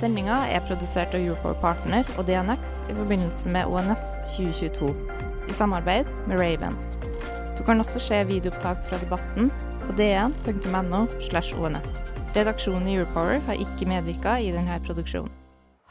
Sendinga 0.00 0.46
er 0.48 0.62
produsert 0.64 1.12
av 1.12 1.20
Europower 1.20 1.58
Partner 1.60 2.08
og 2.16 2.24
DNX 2.24 2.70
i 2.88 2.94
forbindelse 2.96 3.50
med 3.52 3.68
ONS 3.68 4.04
2022, 4.32 4.94
i 5.52 5.56
samarbeid 5.58 6.08
med 6.30 6.40
Raven. 6.40 6.78
Du 7.58 7.60
kan 7.66 7.82
også 7.82 8.00
se 8.00 8.22
videoopptak 8.30 8.80
fra 8.86 8.96
debatten 9.02 9.50
på 9.82 9.96
dn.no. 9.98 11.02
slash 11.26 11.52
ONS. 11.52 11.98
Redaksjonen 12.32 12.88
i 12.88 12.96
Europower 12.96 13.44
har 13.44 13.60
ikke 13.60 13.90
medvirka 13.92 14.38
i 14.40 14.48
denne 14.56 14.80
produksjonen. 14.86 15.36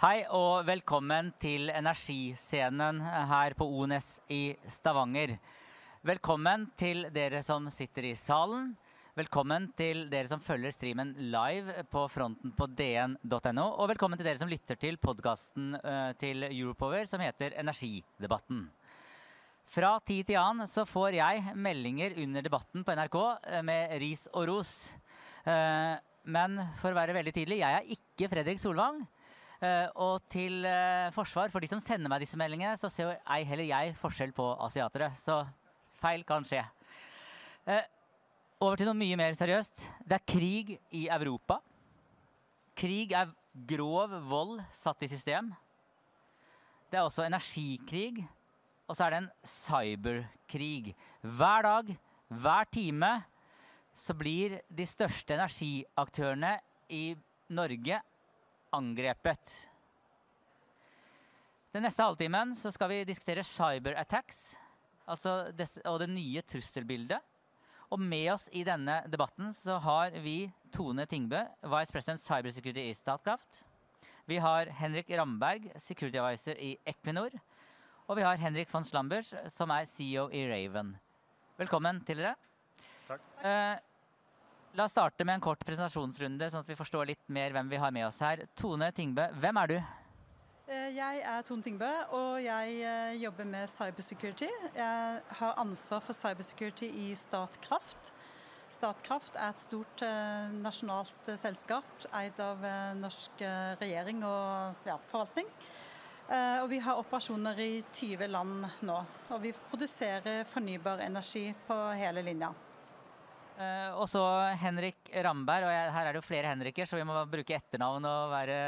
Hei 0.02 0.24
og 0.34 0.66
velkommen 0.66 1.30
til 1.38 1.70
Energiscenen 1.70 3.04
her 3.06 3.54
på 3.60 3.70
ONS 3.70 4.24
i 4.34 4.56
Stavanger. 4.74 5.38
Velkommen 6.02 6.72
til 6.82 7.06
dere 7.14 7.46
som 7.46 7.70
sitter 7.70 8.10
i 8.10 8.18
salen. 8.18 8.72
Velkommen 9.20 9.66
til 9.76 10.06
dere 10.08 10.30
som 10.32 10.40
følger 10.40 10.72
streamen 10.72 11.10
live 11.34 11.82
på 11.92 12.06
fronten 12.08 12.54
på 12.56 12.70
dn.no. 12.72 13.66
Og 13.82 13.90
velkommen 13.90 14.16
til 14.16 14.24
dere 14.30 14.40
som 14.40 14.48
lytter 14.48 14.78
til 14.80 14.96
podkasten 15.02 15.74
til 16.22 16.46
Europower 16.48 17.04
som 17.10 17.20
heter 17.20 17.58
Energidebatten. 17.60 18.62
Fra 19.68 19.90
tid 20.08 20.30
til 20.30 20.40
annen 20.40 20.70
så 20.72 20.86
får 20.88 21.18
jeg 21.18 21.52
meldinger 21.52 22.16
under 22.24 22.48
debatten 22.48 22.88
på 22.88 22.96
NRK 22.96 23.20
med 23.68 23.98
ris 24.06 24.24
og 24.32 24.48
ros. 24.54 24.72
Men 25.44 26.56
for 26.80 26.94
å 26.94 27.00
være 27.02 27.20
veldig 27.20 27.36
tydelig, 27.42 27.60
jeg 27.66 27.82
er 27.82 27.92
ikke 27.98 28.32
Fredrik 28.32 28.64
Solvang. 28.64 29.04
Og 30.00 30.16
til 30.32 30.64
forsvar 31.18 31.52
for 31.52 31.60
de 31.60 31.74
som 31.76 31.84
sender 31.84 32.08
meg 32.08 32.24
disse 32.24 32.40
meldingene, 32.40 32.80
så 32.80 32.88
ser 32.88 33.18
ei 33.28 33.44
heller 33.44 33.68
jeg 33.68 34.00
forskjell 34.00 34.32
på 34.38 34.54
asiatere. 34.70 35.12
Så 35.20 35.42
feil 36.00 36.24
kan 36.24 36.48
skje. 36.48 36.64
Over 38.60 38.76
til 38.76 38.90
noe 38.90 39.00
mye 39.00 39.16
mer 39.16 39.36
seriøst. 39.40 39.86
Det 40.04 40.18
er 40.18 40.28
krig 40.28 40.74
i 40.92 41.06
Europa. 41.08 41.62
Krig 42.76 43.14
er 43.16 43.32
grov 43.70 44.12
vold 44.28 44.60
satt 44.76 45.06
i 45.06 45.08
system. 45.08 45.54
Det 46.92 47.00
er 47.00 47.06
også 47.08 47.24
energikrig. 47.24 48.26
Og 48.84 48.98
så 48.98 49.06
er 49.06 49.16
det 49.16 49.22
en 49.22 49.30
cyberkrig. 49.48 50.92
Hver 51.24 51.70
dag, 51.70 51.96
hver 52.28 52.70
time, 52.76 53.14
så 53.96 54.18
blir 54.18 54.60
de 54.68 54.90
største 54.92 55.40
energiaktørene 55.40 56.58
i 56.92 57.16
Norge 57.56 58.04
angrepet. 58.76 59.56
Den 61.72 61.88
neste 61.88 62.04
halvtimen 62.04 62.52
så 62.60 62.76
skal 62.76 62.92
vi 62.92 63.04
diskutere 63.08 63.48
cyberattacks 63.48 64.50
altså 65.10 65.46
og 65.88 66.00
det 66.04 66.12
nye 66.12 66.42
trusselbildet. 66.44 67.24
Og 67.90 67.98
med 67.98 68.28
oss 68.36 68.46
i 68.54 68.62
denne 68.66 69.00
debatten 69.10 69.50
så 69.56 69.80
har 69.82 70.14
vi 70.22 70.52
Tone 70.74 71.08
Tingbø, 71.10 71.42
Vice 71.72 71.94
President 71.94 72.22
Cybersecurity 72.22 72.84
i 72.86 72.94
Statkraft. 72.94 73.64
Vi 74.30 74.38
har 74.38 74.70
Henrik 74.78 75.10
Ramberg, 75.18 75.72
Security 75.82 76.20
Advisor 76.22 76.60
i 76.62 76.76
Equinor. 76.86 77.34
Og 78.06 78.20
vi 78.20 78.26
har 78.26 78.38
Henrik 78.38 78.70
von 78.70 78.86
Slambers, 78.86 79.32
som 79.50 79.74
er 79.74 79.90
CEO 79.90 80.28
i 80.30 80.44
Raven. 80.52 80.92
Velkommen 81.58 82.04
til 82.06 82.22
dere. 82.22 82.36
Takk. 83.08 83.26
Eh, 83.42 83.82
la 84.78 84.86
oss 84.86 84.94
starte 84.94 85.26
med 85.26 85.40
en 85.40 85.48
kort 85.50 85.66
presentasjonsrunde, 85.66 86.46
sånn 86.54 86.62
at 86.62 86.70
vi 86.70 86.78
forstår 86.78 87.10
litt 87.10 87.26
mer 87.26 87.58
hvem 87.58 87.74
vi 87.74 87.82
har 87.82 87.94
med 87.96 88.06
oss 88.06 88.22
her. 88.22 88.46
Tone 88.54 88.92
Tingbø, 88.94 89.32
hvem 89.42 89.62
er 89.64 89.74
du? 89.74 89.80
Jeg 90.70 91.22
er 91.26 91.42
Tone 91.42 91.64
Tingbø, 91.66 91.88
og 92.14 92.44
jeg 92.44 93.18
jobber 93.24 93.48
med 93.50 93.68
cybersecurity. 93.68 94.50
Jeg 94.76 95.22
har 95.40 95.58
ansvar 95.58 96.00
for 96.06 96.14
cybersecurity 96.14 96.86
i 96.86 97.16
Statkraft. 97.18 98.12
Statkraft 98.70 99.34
er 99.34 99.50
et 99.50 99.64
stort 99.64 100.04
nasjonalt 100.62 101.34
selskap 101.42 102.06
eid 102.22 102.38
av 102.46 102.62
norsk 103.02 103.42
regjering 103.82 104.22
og 104.30 104.86
ja, 104.86 105.00
forvaltning. 105.10 105.50
Og 106.62 106.70
vi 106.70 106.84
har 106.86 107.02
operasjoner 107.02 107.66
i 107.66 107.72
20 107.90 108.30
land 108.30 108.70
nå. 108.86 109.02
Og 109.34 109.42
vi 109.42 109.58
produserer 109.72 110.44
fornybar 110.54 111.02
energi 111.10 111.48
på 111.66 111.82
hele 111.98 112.22
linja. 112.30 112.54
Uh, 113.60 113.92
og 114.00 114.06
så 114.08 114.22
Henrik 114.56 115.10
Ramberg, 115.20 115.66
og 115.68 115.72
her 115.92 116.06
er 116.08 116.16
det 116.16 116.22
jo 116.22 116.24
flere 116.24 116.48
Henriker, 116.48 116.88
så 116.88 116.96
vi 116.96 117.04
må 117.04 117.18
bruke 117.28 117.58
etternavn 117.58 118.06
og 118.08 118.30
være 118.32 118.60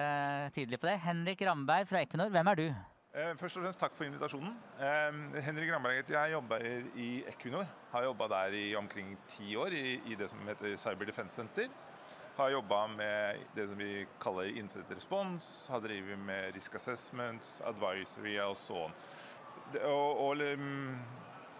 tydelige 0.52 0.82
på 0.82 0.90
det. 0.90 0.98
Henrik 1.06 1.44
Ramberg 1.48 1.88
fra 1.88 2.02
Equinor, 2.04 2.28
hvem 2.34 2.50
er 2.52 2.60
du? 2.60 2.66
Uh, 3.16 3.32
først 3.40 3.56
og 3.56 3.64
fremst 3.64 3.80
takk 3.80 3.96
for 3.96 4.10
invitasjonen. 4.10 4.52
Uh, 4.82 5.38
Henrik 5.46 5.72
Ramberg 5.72 6.02
heter 6.02 6.18
jeg, 6.18 6.34
jobber 6.36 6.68
i 7.00 7.08
Equinor. 7.32 7.72
Har 7.94 8.04
jobba 8.10 8.28
der 8.34 8.58
i 8.60 8.66
omkring 8.76 9.16
ti 9.32 9.56
år 9.56 9.78
i, 9.80 10.18
det 10.20 10.28
som 10.34 10.44
heter 10.52 10.76
Cyber 10.84 11.08
Defense 11.08 11.40
Center. 11.40 11.72
Har 12.36 12.52
jobba 12.52 12.84
med 12.92 13.48
det 13.56 13.70
som 13.72 13.80
vi 13.80 14.06
kaller 14.20 14.52
incident 14.60 14.92
response, 14.92 15.72
har 15.72 15.80
drevet 15.80 16.20
med 16.20 16.52
risk 16.56 16.76
assessment, 16.76 17.48
advisory 17.64 18.36
og 18.44 18.58
sånn. 18.60 18.92
Og, 19.88 20.20
og 20.28 20.44
um, 20.60 20.96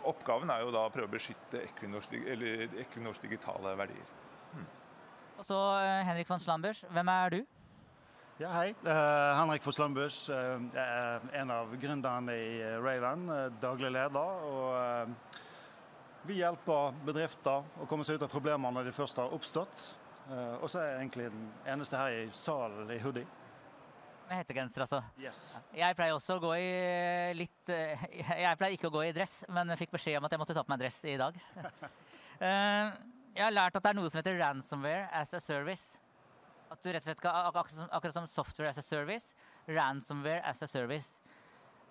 Oppgaven 0.10 0.50
er 0.54 0.66
jo 0.66 0.74
da 0.74 0.86
å 0.88 0.92
prøve 0.94 1.10
å 1.10 1.14
beskytte 1.14 1.62
Equinors, 1.66 2.10
Equinors 2.12 3.22
digitale 3.24 3.74
verdier. 3.80 4.14
Hmm. 4.52 4.70
Og 5.38 5.48
så 5.48 5.58
Henrik 6.08 6.30
von 6.30 6.42
Slambers, 6.44 6.84
hvem 6.92 7.12
er 7.14 7.36
du? 7.36 7.42
Ja, 8.42 8.50
hei. 8.56 8.72
Uh, 8.82 9.38
Henrik 9.38 9.62
von 9.62 9.74
Slambers. 9.76 10.30
Uh, 10.30 10.64
jeg 10.74 10.82
er 10.82 11.26
en 11.42 11.52
av 11.54 11.74
gründerne 11.78 12.34
i 12.34 12.62
Raven, 12.82 13.28
uh, 13.30 13.44
daglig 13.62 13.92
leder. 13.94 14.48
og 14.50 16.26
Vi 16.26 16.40
hjelper 16.40 16.98
bedrifter 17.06 17.68
å 17.82 17.90
komme 17.90 18.06
seg 18.08 18.18
ut 18.18 18.26
av 18.26 18.32
problemer 18.34 18.74
når 18.74 18.90
de 18.90 18.96
først 18.98 19.22
har 19.22 19.34
oppstått. 19.36 19.92
Og 20.32 20.68
så 20.70 20.80
er 20.80 20.86
jeg 20.86 20.98
egentlig 21.00 21.24
den 21.34 21.48
eneste 21.68 21.98
her 21.98 22.14
i 22.16 22.28
salen 22.32 22.92
i 22.94 23.00
hoodie 23.02 23.26
med 24.32 24.40
hettegenser, 24.40 24.86
altså. 24.86 25.02
Yes. 25.20 25.40
Jeg 25.76 25.96
pleier 25.98 26.16
også 26.16 26.38
å 26.38 26.42
gå 26.44 26.52
i 26.56 26.68
litt 27.36 27.72
Jeg 27.72 28.58
pleier 28.60 28.76
ikke 28.78 28.88
å 28.88 28.94
gå 28.94 29.04
i 29.10 29.16
dress, 29.16 29.42
men 29.52 29.74
fikk 29.80 29.94
beskjed 29.98 30.20
om 30.20 30.28
at 30.28 30.36
jeg 30.36 30.42
måtte 30.42 30.56
ta 30.56 30.64
på 30.64 30.72
meg 30.72 30.82
dress 30.82 31.00
i 31.10 31.18
dag. 31.20 31.40
jeg 33.36 33.44
har 33.44 33.56
lært 33.56 33.76
at 33.76 33.84
det 33.84 33.92
er 33.92 34.00
noe 34.00 34.12
som 34.12 34.22
heter 34.22 34.40
ransomware 34.40 35.10
as 35.20 35.34
a 35.36 35.42
service. 35.44 35.98
At 36.72 36.80
du 36.80 36.92
rett 36.94 37.04
og 37.04 37.10
slett 37.10 37.20
skal, 37.20 37.50
akkurat 37.50 37.74
som, 37.76 37.90
akkurat 37.92 38.16
som 38.16 38.30
software 38.32 38.72
as 38.72 38.80
a 38.80 38.86
service, 38.86 39.36
ransomware 39.68 40.40
as 40.48 40.64
a 40.64 40.72
service. 40.72 41.20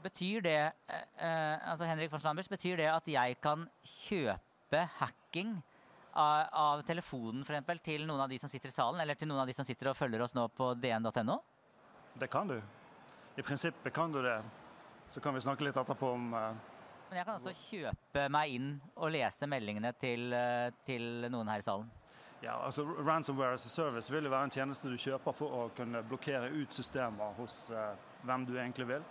Betyr 0.01 0.41
det 0.47 0.61
altså 1.21 1.85
Henrik 1.85 2.13
von 2.13 2.23
Slambers, 2.23 2.49
betyr 2.49 2.81
det 2.81 2.89
at 2.89 3.09
jeg 3.13 3.37
kan 3.45 3.69
kjøpe 3.85 4.87
hacking 4.97 5.59
av, 6.17 6.49
av 6.57 6.85
telefonen 6.89 7.45
for 7.45 7.53
eksempel, 7.53 7.85
til 7.85 8.09
noen 8.09 8.25
av 8.25 8.33
de 8.33 8.41
som 8.41 8.49
sitter 8.49 8.73
i 8.73 8.75
salen, 8.75 9.05
eller 9.05 9.19
til 9.21 9.29
noen 9.29 9.45
av 9.45 9.51
de 9.51 9.57
som 9.61 9.69
sitter 9.69 9.93
og 9.93 9.99
følger 9.99 10.25
oss 10.25 10.33
nå 10.35 10.49
på 10.57 10.73
dn.no? 10.81 11.37
Det 12.21 12.27
kan 12.27 12.49
du. 12.49 12.63
I 13.37 13.43
prinsippet 13.43 13.93
kan 13.93 14.13
du 14.13 14.23
det. 14.23 14.43
Så 15.09 15.21
kan 15.21 15.35
vi 15.35 15.41
snakke 15.41 15.65
litt 15.65 15.77
etterpå 15.77 16.11
om 16.13 16.35
uh, 16.35 16.51
Men 17.09 17.17
jeg 17.17 17.27
kan 17.27 17.39
også 17.39 17.53
kjøpe 17.57 18.25
meg 18.29 18.57
inn 18.59 18.67
og 18.95 19.15
lese 19.15 19.47
meldingene 19.49 19.95
til, 19.97 20.27
uh, 20.37 20.69
til 20.85 21.25
noen 21.33 21.49
her 21.49 21.63
i 21.63 21.65
salen? 21.65 21.87
Ja, 22.45 22.59
altså 22.59 22.85
Ransomware 22.85 23.57
as 23.57 23.65
a 23.65 23.73
service 23.73 24.13
vil 24.13 24.29
jo 24.29 24.33
være 24.35 24.51
en 24.51 24.53
tjeneste 24.53 24.93
du 24.93 24.99
kjøper 25.01 25.37
for 25.39 25.57
å 25.57 25.63
kunne 25.77 26.03
blokkere 26.11 26.51
ut 26.53 26.77
systemer 26.77 27.33
hos 27.39 27.63
uh, 27.73 27.95
hvem 28.29 28.45
du 28.49 28.53
egentlig 28.59 28.89
vil. 28.91 29.07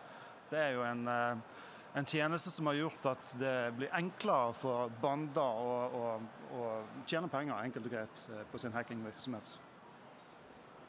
Det 0.51 0.59
er 0.61 0.75
jo 0.77 0.83
en, 0.85 1.01
en, 1.09 2.05
tjeneste 2.09 2.53
som 2.53 2.69
har 2.69 2.77
gjort 2.77 3.07
at 3.11 3.31
det 3.41 3.55
blir 3.77 3.93
enklere 3.97 4.53
for 4.57 4.93
bander 5.01 5.41
å, 5.61 5.73
å, 5.89 6.13
å 6.57 6.69
tjene 7.09 7.29
penger 7.29 7.57
enkelt 7.57 7.89
og 7.89 7.97
greit 7.97 8.23
på 8.51 8.61
sin 8.61 8.73
hackingvirksomhet. 8.73 9.57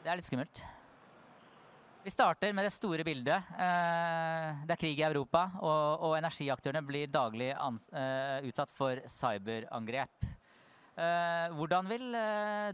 Det 0.01 0.09
er 0.13 0.17
litt 0.17 0.29
skummelt. 0.29 0.63
Vi 2.03 2.09
starter 2.09 2.53
med 2.53 2.65
det 2.65 2.73
store 2.73 3.03
bildet. 3.05 3.43
Det 3.53 4.73
er 4.73 4.79
krig 4.81 4.97
i 4.97 5.03
Europa, 5.05 5.43
og, 5.61 6.05
og 6.07 6.15
energiaktørene 6.17 6.81
blir 6.81 7.11
daglig 7.13 7.51
utsatt 8.47 8.73
for 8.73 9.03
cyberangrep. 9.11 10.25
Hvordan 11.53 11.91
vil 11.91 12.07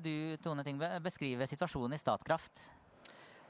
du 0.06 0.14
Tone 0.44 0.64
Tingve, 0.64 0.94
beskrive 1.04 1.48
situasjonen 1.52 1.98
i 1.98 2.00
Statkraft? 2.00 2.64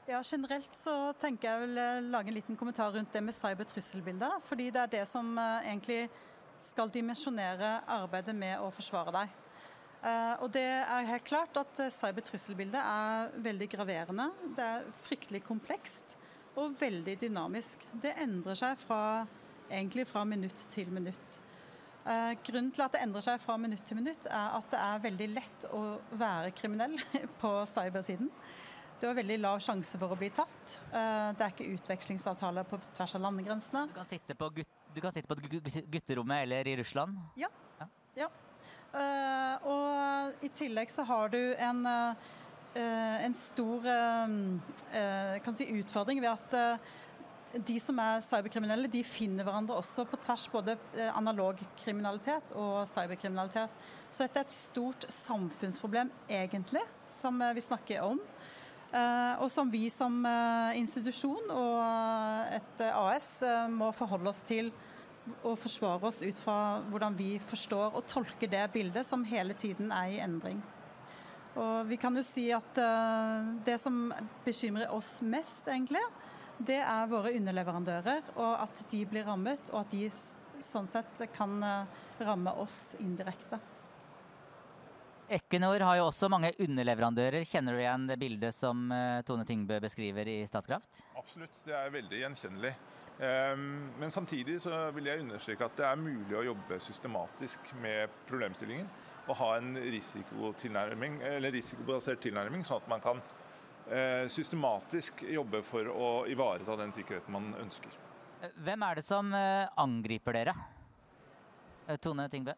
Ja, 0.08 0.18
Generelt 0.26 0.74
så 0.74 1.12
tenker 1.20 1.46
jeg 1.46 1.68
vil 1.68 2.10
lage 2.10 2.32
en 2.32 2.38
liten 2.40 2.58
kommentar 2.58 2.90
rundt 2.96 3.14
det 3.14 3.22
med 3.22 3.36
cybertrusselbildet. 3.38 4.42
Fordi 4.50 4.72
det 4.74 4.82
er 4.82 4.94
det 4.98 5.04
som 5.06 5.30
egentlig 5.38 6.08
skal 6.58 6.90
dimensjonere 6.90 7.84
arbeidet 7.86 8.34
med 8.34 8.58
å 8.58 8.72
forsvare 8.74 9.14
deg. 9.14 9.42
Uh, 9.98 10.34
og 10.44 10.52
det 10.54 10.62
er 10.62 11.08
helt 11.08 11.26
klart 11.26 11.56
at 11.58 11.80
cybertrusselbildet 11.90 12.78
er 12.78 13.34
veldig 13.42 13.68
graverende. 13.72 14.28
Det 14.56 14.64
er 14.64 14.88
fryktelig 15.06 15.42
komplekst. 15.48 16.16
og 16.58 16.72
veldig 16.74 17.12
dynamisk. 17.20 17.84
Det 18.02 18.16
endrer 18.18 18.56
seg 18.58 18.80
fra, 18.82 19.26
egentlig 19.70 20.08
fra 20.10 20.24
minutt 20.26 20.64
til 20.72 20.88
minutt. 20.90 21.36
Eh, 22.08 22.32
grunnen 22.44 22.70
til 22.72 22.84
at 22.86 22.94
det 22.94 23.02
endrer 23.04 23.24
seg 23.24 23.42
fra 23.42 23.58
minutt 23.60 23.84
til 23.86 23.98
minutt, 23.98 24.28
er 24.32 24.56
at 24.56 24.70
det 24.72 24.80
er 24.80 25.04
veldig 25.04 25.28
lett 25.34 25.68
å 25.76 25.82
være 26.16 26.54
kriminell 26.56 26.96
på 27.42 27.52
cybersiden. 27.68 28.30
Du 28.98 29.06
har 29.06 29.14
veldig 29.14 29.36
lav 29.38 29.60
sjanse 29.62 29.98
for 30.00 30.14
å 30.14 30.18
bli 30.18 30.30
tatt. 30.34 30.74
Eh, 30.88 31.28
det 31.36 31.44
er 31.44 31.52
ikke 31.52 31.68
utvekslingsavtaler 31.76 32.66
på 32.66 32.80
tvers 32.96 33.14
av 33.18 33.26
landegrensene. 33.28 33.84
Du 33.92 33.96
kan 34.00 34.08
sitte 34.10 34.38
på, 34.38 34.50
gutt, 34.56 34.74
kan 34.98 35.14
sitte 35.14 35.30
på 35.30 35.60
gutterommet 35.92 36.46
eller 36.46 36.72
i 36.72 36.78
Russland? 36.80 37.20
Ja. 37.38 37.52
ja. 37.82 37.90
ja. 38.24 38.30
Uh, 38.88 39.68
og 39.68 40.44
i 40.44 40.48
tillegg 40.56 40.90
så 40.90 41.04
har 41.04 41.28
du 41.32 41.40
en, 41.60 41.84
uh, 41.84 43.24
en 43.24 43.36
stor 43.36 43.84
si 45.58 45.68
utfordring 45.80 46.22
ved 46.24 46.30
at 46.32 46.80
de 47.54 47.76
som 47.80 47.98
er 48.02 48.22
cyberkriminelle, 48.24 48.90
de 48.92 49.02
finner 49.06 49.46
hverandre 49.46 49.76
også 49.78 50.04
på 50.08 50.18
tvers 50.20 50.46
både 50.52 50.74
eh, 50.98 51.10
analog 51.16 51.60
kriminalitet 51.80 52.52
og 52.58 52.82
cyberkriminalitet. 52.90 53.72
Så 54.12 54.24
dette 54.24 54.42
er 54.42 54.48
et 54.48 54.56
stort 54.56 55.06
samfunnsproblem, 55.12 56.10
egentlig, 56.28 56.84
som 57.18 57.40
eh, 57.42 57.54
vi 57.56 57.64
snakker 57.64 58.04
om. 58.04 58.20
Eh, 58.88 59.34
og 59.40 59.50
som 59.52 59.72
vi 59.72 59.88
som 59.92 60.20
institusjon 60.76 61.50
og 61.52 62.54
et 62.56 62.84
AS 62.88 63.32
må 63.72 63.90
forholde 63.96 64.32
oss 64.32 64.40
til 64.48 64.72
og 65.42 65.58
forsvare 65.60 66.10
oss 66.10 66.22
ut 66.22 66.40
fra 66.40 66.56
hvordan 66.88 67.16
vi 67.18 67.36
forstår 67.42 67.96
og 67.98 68.06
tolker 68.10 68.50
det 68.50 68.64
bildet 68.74 69.06
som 69.06 69.26
hele 69.28 69.56
tiden 69.58 69.92
er 69.94 70.16
i 70.16 70.20
endring. 70.24 70.60
Og 71.58 71.88
vi 71.88 71.98
kan 71.98 72.14
jo 72.14 72.22
si 72.22 72.46
at 72.54 72.78
det 73.66 73.78
som 73.82 74.12
bekymrer 74.44 74.92
oss 74.94 75.18
mest, 75.26 75.66
egentlig, 75.66 76.02
det 76.58 76.78
er 76.82 77.08
våre 77.10 77.32
underleverandører, 77.38 78.32
og 78.36 78.52
at 78.64 78.84
de 78.90 79.04
blir 79.06 79.26
rammet, 79.26 79.70
og 79.72 79.84
at 79.84 79.92
de 79.94 80.08
sånn 80.64 80.88
sett 80.90 81.22
kan 81.34 81.58
eh, 81.62 81.98
ramme 82.26 82.54
oss 82.58 82.96
indirekte. 82.98 83.60
Equinor 85.28 85.82
har 85.84 85.98
jo 85.98 86.06
også 86.08 86.30
mange 86.32 86.54
underleverandører. 86.56 87.44
Kjenner 87.44 87.76
du 87.76 87.82
igjen 87.82 88.06
det 88.08 88.16
bildet 88.20 88.56
som 88.56 88.88
eh, 88.94 89.20
Tone 89.28 89.44
Tingbø 89.46 89.78
beskriver 89.84 90.30
i 90.32 90.38
Statkraft? 90.48 91.02
Absolutt, 91.20 91.60
det 91.66 91.76
er 91.76 91.92
veldig 91.94 92.22
gjenkjennelig. 92.24 92.72
Ehm, 93.20 93.90
men 93.98 94.10
samtidig 94.14 94.60
så 94.62 94.90
vil 94.94 95.10
jeg 95.10 95.24
understreke 95.24 95.66
at 95.66 95.76
det 95.76 95.86
er 95.88 95.98
mulig 95.98 96.36
å 96.38 96.46
jobbe 96.52 96.78
systematisk 96.80 97.72
med 97.82 98.08
problemstillingen. 98.28 98.88
Og 99.28 99.36
ha 99.36 99.48
en 99.58 99.74
risikotilnærming, 99.76 101.18
eller 101.22 101.52
risikobasert 101.52 102.22
tilnærming, 102.24 102.62
sånn 102.64 102.80
at 102.80 102.88
man 102.88 103.02
kan 103.04 103.20
Eh, 103.88 104.26
systematisk 104.28 105.22
jobbe 105.32 105.62
for 105.64 105.88
å 105.88 106.08
ivareta 106.28 106.74
den 106.76 106.90
sikkerheten 106.92 107.32
man 107.32 107.54
ønsker. 107.56 107.94
Hvem 108.60 108.82
er 108.84 108.98
det 108.98 109.04
som 109.06 109.30
eh, 109.32 109.64
angriper 109.80 110.36
dere? 110.36 110.52
Eh, 111.86 111.96
Tone 111.96 112.26
Tingbø? 112.28 112.52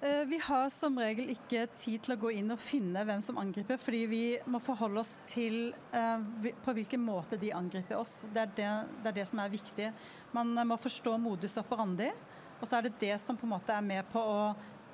Vi 0.00 0.38
har 0.38 0.68
som 0.70 0.94
regel 1.00 1.32
ikke 1.32 1.64
tid 1.74 2.04
til 2.04 2.14
å 2.14 2.18
gå 2.22 2.30
inn 2.38 2.52
og 2.54 2.60
finne 2.62 3.02
hvem 3.02 3.18
som 3.24 3.38
angriper, 3.40 3.80
fordi 3.82 4.04
vi 4.06 4.20
må 4.46 4.60
forholde 4.62 5.02
oss 5.02 5.16
til 5.26 5.72
på 5.90 6.74
hvilken 6.76 7.02
måte 7.02 7.34
de 7.40 7.50
angriper 7.50 7.98
oss. 7.98 8.20
Det 8.30 8.44
er 8.44 8.52
det, 8.54 8.68
det 9.02 9.10
er 9.10 9.16
det, 9.16 9.24
som 9.26 9.42
er 9.42 9.50
viktig. 9.50 9.88
Man 10.30 10.54
må 10.70 10.78
forstå 10.78 11.16
modus 11.18 11.58
operandi, 11.58 12.12
og 12.60 12.66
så 12.68 12.78
er 12.78 12.86
det 12.86 12.98
det 13.00 13.16
som 13.18 13.34
på 13.38 13.48
en 13.48 13.56
måte 13.56 13.74
er 13.74 13.82
med 13.82 14.06
på 14.12 14.22
å 14.22 14.42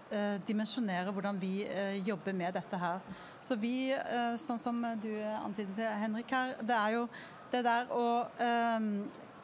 eh, 0.09 0.41
dimensjonere 0.49 1.13
hvordan 1.13 1.41
vi 1.43 1.67
eh, 1.69 2.01
jobber 2.05 2.37
med 2.37 2.57
dette 2.57 2.81
her. 2.81 3.05
Så 3.45 3.59
vi, 3.61 3.93
eh, 3.93 4.37
sånn 4.41 4.61
som 4.63 4.81
du 5.03 5.11
antydet 5.37 5.99
Henrik 6.01 6.33
her, 6.33 6.57
det 6.65 6.79
er 6.81 6.97
jo 6.97 7.05
det 7.53 7.61
der 7.67 7.93
å 7.93 8.07
eh, 8.41 8.89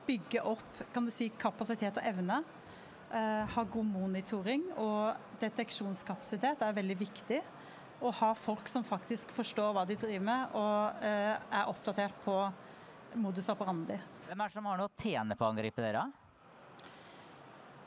bygge 0.08 0.44
opp 0.54 0.84
kan 0.94 1.04
du 1.04 1.12
si, 1.12 1.28
kapasitet 1.36 2.00
og 2.00 2.08
evne. 2.14 2.40
Eh, 3.10 3.44
ha 3.54 3.62
god 3.66 3.88
monitoring 3.90 4.68
og 4.78 5.29
deteksjonskapasitet 5.40 6.62
er 6.66 6.76
veldig 6.76 6.96
viktig. 7.00 7.40
Å 8.00 8.12
ha 8.22 8.30
folk 8.38 8.68
som 8.70 8.84
faktisk 8.86 9.32
forstår 9.36 9.74
hva 9.76 9.84
de 9.88 9.96
driver 10.00 10.24
med 10.24 10.56
og 10.56 11.04
eh, 11.04 11.34
er 11.36 11.68
oppdatert 11.68 12.16
på 12.24 12.36
modus 13.20 13.50
operandi. 13.52 13.98
Hvem 14.30 14.40
er 14.40 14.50
det 14.50 14.56
som 14.56 14.68
har 14.70 14.80
noe 14.80 14.88
å 14.88 15.02
tjene 15.02 15.36
på 15.36 15.44
å 15.44 15.50
angripe 15.52 15.82
dere? 15.84 16.06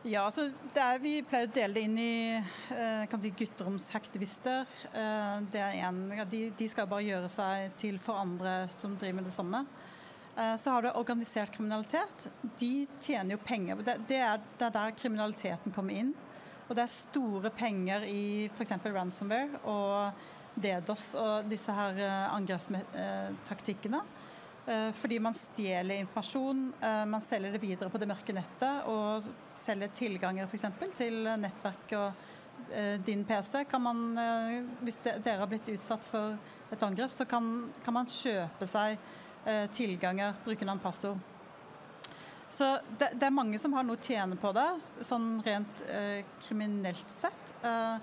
Ja, 0.03 0.25
altså, 0.25 0.49
er, 0.75 0.97
Vi 0.99 1.21
pleier 1.23 1.47
å 1.47 1.53
dele 1.55 1.77
det 1.77 1.83
inn 1.87 1.95
i 2.01 2.15
eh, 2.35 3.05
kan 3.07 3.21
si, 3.23 3.29
gutteromsaktivister. 3.39 4.67
Eh, 4.91 5.37
det 5.53 5.61
er 5.63 5.77
en, 5.87 6.01
de, 6.27 6.41
de, 6.59 6.67
skal 6.67 6.89
bare 6.91 7.05
gjøre 7.07 7.29
seg 7.31 7.71
til 7.79 8.01
for 8.03 8.19
andre 8.19 8.65
som 8.75 8.97
driver 8.99 9.21
med 9.21 9.29
det 9.29 9.35
samme. 9.35 9.63
Eh, 10.35 10.57
så 10.59 10.75
har 10.75 10.83
du 10.83 10.89
organisert 10.91 11.55
kriminalitet. 11.55 12.27
De 12.59 12.83
tjener 12.99 13.37
jo 13.37 13.45
penger. 13.47 13.79
Det, 13.79 13.95
det, 14.11 14.19
er, 14.27 14.43
det, 14.57 14.67
er, 14.67 14.75
der 14.75 14.97
kriminaliteten 14.99 15.71
kommer 15.71 15.95
inn. 15.95 16.11
Og 16.67 16.75
det 16.75 16.85
er 16.85 16.93
store 16.93 17.51
penger 17.53 18.05
i 18.07 18.49
f.eks. 18.53 18.77
ransomware 18.85 19.61
og 19.67 20.13
DDoS 20.55 21.09
og 21.19 21.49
disse 21.49 21.73
her 21.75 21.99
angrepstaktikkene. 22.31 24.03
Eh, 24.65 24.91
fordi 24.95 25.19
man 25.19 25.33
stjeler 25.33 25.95
informasjon, 25.99 26.73
eh, 26.81 27.05
man 27.05 27.21
selger 27.21 27.51
det 27.51 27.59
videre 27.61 27.89
på 27.91 27.99
det 27.99 28.07
mørke 28.07 28.35
nettet 28.35 28.85
og 28.87 29.25
selger 29.59 29.91
tilganger 29.91 30.47
f.eks. 30.47 30.69
til 30.95 31.27
nettverk 31.41 31.91
og 31.99 32.71
eh, 32.71 32.95
din 33.03 33.25
PC. 33.27 33.65
Kan 33.67 33.83
man, 33.83 34.05
hvis 34.79 35.01
dere 35.03 35.41
har 35.41 35.51
blitt 35.51 35.67
utsatt 35.73 36.07
for 36.07 36.37
et 36.71 36.87
angrep, 36.87 37.11
så 37.11 37.27
kan, 37.27 37.73
kan 37.83 37.99
man 37.99 38.07
kjøpe 38.07 38.67
seg 38.69 38.97
tilganger, 39.75 40.37
brukernavn, 40.45 40.79
passord. 40.79 41.19
Så 42.53 42.67
det, 42.99 43.09
det, 43.17 43.25
er 43.25 43.33
mange 43.33 43.57
som 43.57 43.73
har 43.73 43.85
noe 43.85 43.97
å 43.97 44.03
tjene 44.03 44.37
på 44.37 44.51
det, 44.53 44.67
sånn 45.01 45.39
rent 45.45 45.81
eh, 45.89 46.21
kriminelt 46.43 47.09
sett. 47.09 47.55
Eh, 47.65 47.95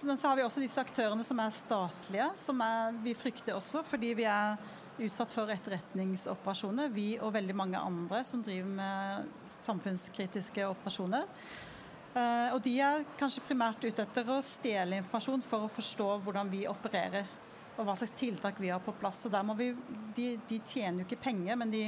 men 0.00 0.18
så 0.18 0.30
har 0.30 0.38
vi 0.38 0.42
også 0.46 0.62
disse 0.62 0.82
aktørene 0.82 1.22
som 1.26 1.38
er 1.42 1.54
statlige, 1.54 2.26
som 2.38 2.58
er, 2.62 2.98
vi 3.04 3.14
frykter 3.18 3.54
også 3.54 3.84
fordi 3.86 4.12
vi 4.18 4.26
er 4.30 4.58
utsatt 4.98 5.30
for 5.30 5.50
etterretningsoperasjoner, 5.54 6.90
vi 6.90 7.12
og 7.22 7.30
veldig 7.36 7.54
mange 7.54 7.78
andre 7.78 8.24
som 8.26 8.42
driver 8.42 8.74
med 8.80 9.30
samfunnskritiske 9.54 10.66
operasjoner. 10.72 11.30
Eh, 12.18 12.50
og 12.54 12.60
de 12.66 12.74
er 12.82 13.06
kanskje 13.18 13.46
primært 13.46 13.84
ute 13.84 14.02
etter 14.02 14.30
å 14.34 14.40
stjele 14.42 14.98
informasjon 15.04 15.44
for 15.46 15.66
å 15.66 15.72
forstå 15.72 16.10
hvordan 16.26 16.50
vi 16.50 16.66
opererer. 16.70 17.30
Og 17.78 17.86
hva 17.86 17.94
slags 17.94 18.18
tiltak 18.18 18.58
vi 18.58 18.72
har 18.74 18.82
på 18.82 18.94
plass. 18.98 19.22
Så 19.22 19.30
der 19.30 19.44
må 19.46 19.54
vi, 19.54 19.70
de, 20.16 20.32
de 20.50 20.58
tjener 20.66 21.04
jo 21.04 21.06
ikke 21.06 21.28
penger, 21.28 21.54
men 21.60 21.70
de, 21.70 21.84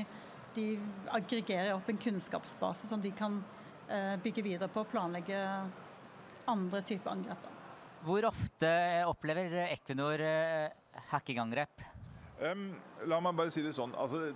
de, 0.55 0.67
aggregerer 1.09 1.73
opp 1.75 1.89
en 1.89 2.01
kunnskapsbase 2.01 2.89
som 2.89 3.03
de 3.03 3.13
kan 3.17 3.41
eh, 3.89 4.17
bygge 4.23 4.45
videre 4.47 4.71
på 4.73 4.85
og 4.85 4.91
planlegge 4.93 5.39
andre 6.51 6.83
typer 6.87 7.15
angrep. 7.15 7.43
Da. 7.45 7.57
Hvor 8.07 8.27
ofte 8.31 8.71
opplever 9.09 9.57
Equinor 9.69 10.23
eh, 10.25 10.71
hackingangrep? 11.11 11.85
Um, 12.41 12.71
la 13.11 13.19
meg 13.21 13.37
bare 13.37 13.53
si 13.53 13.63
det 13.65 13.75
sånn. 13.77 13.93
Altså, 14.01 14.31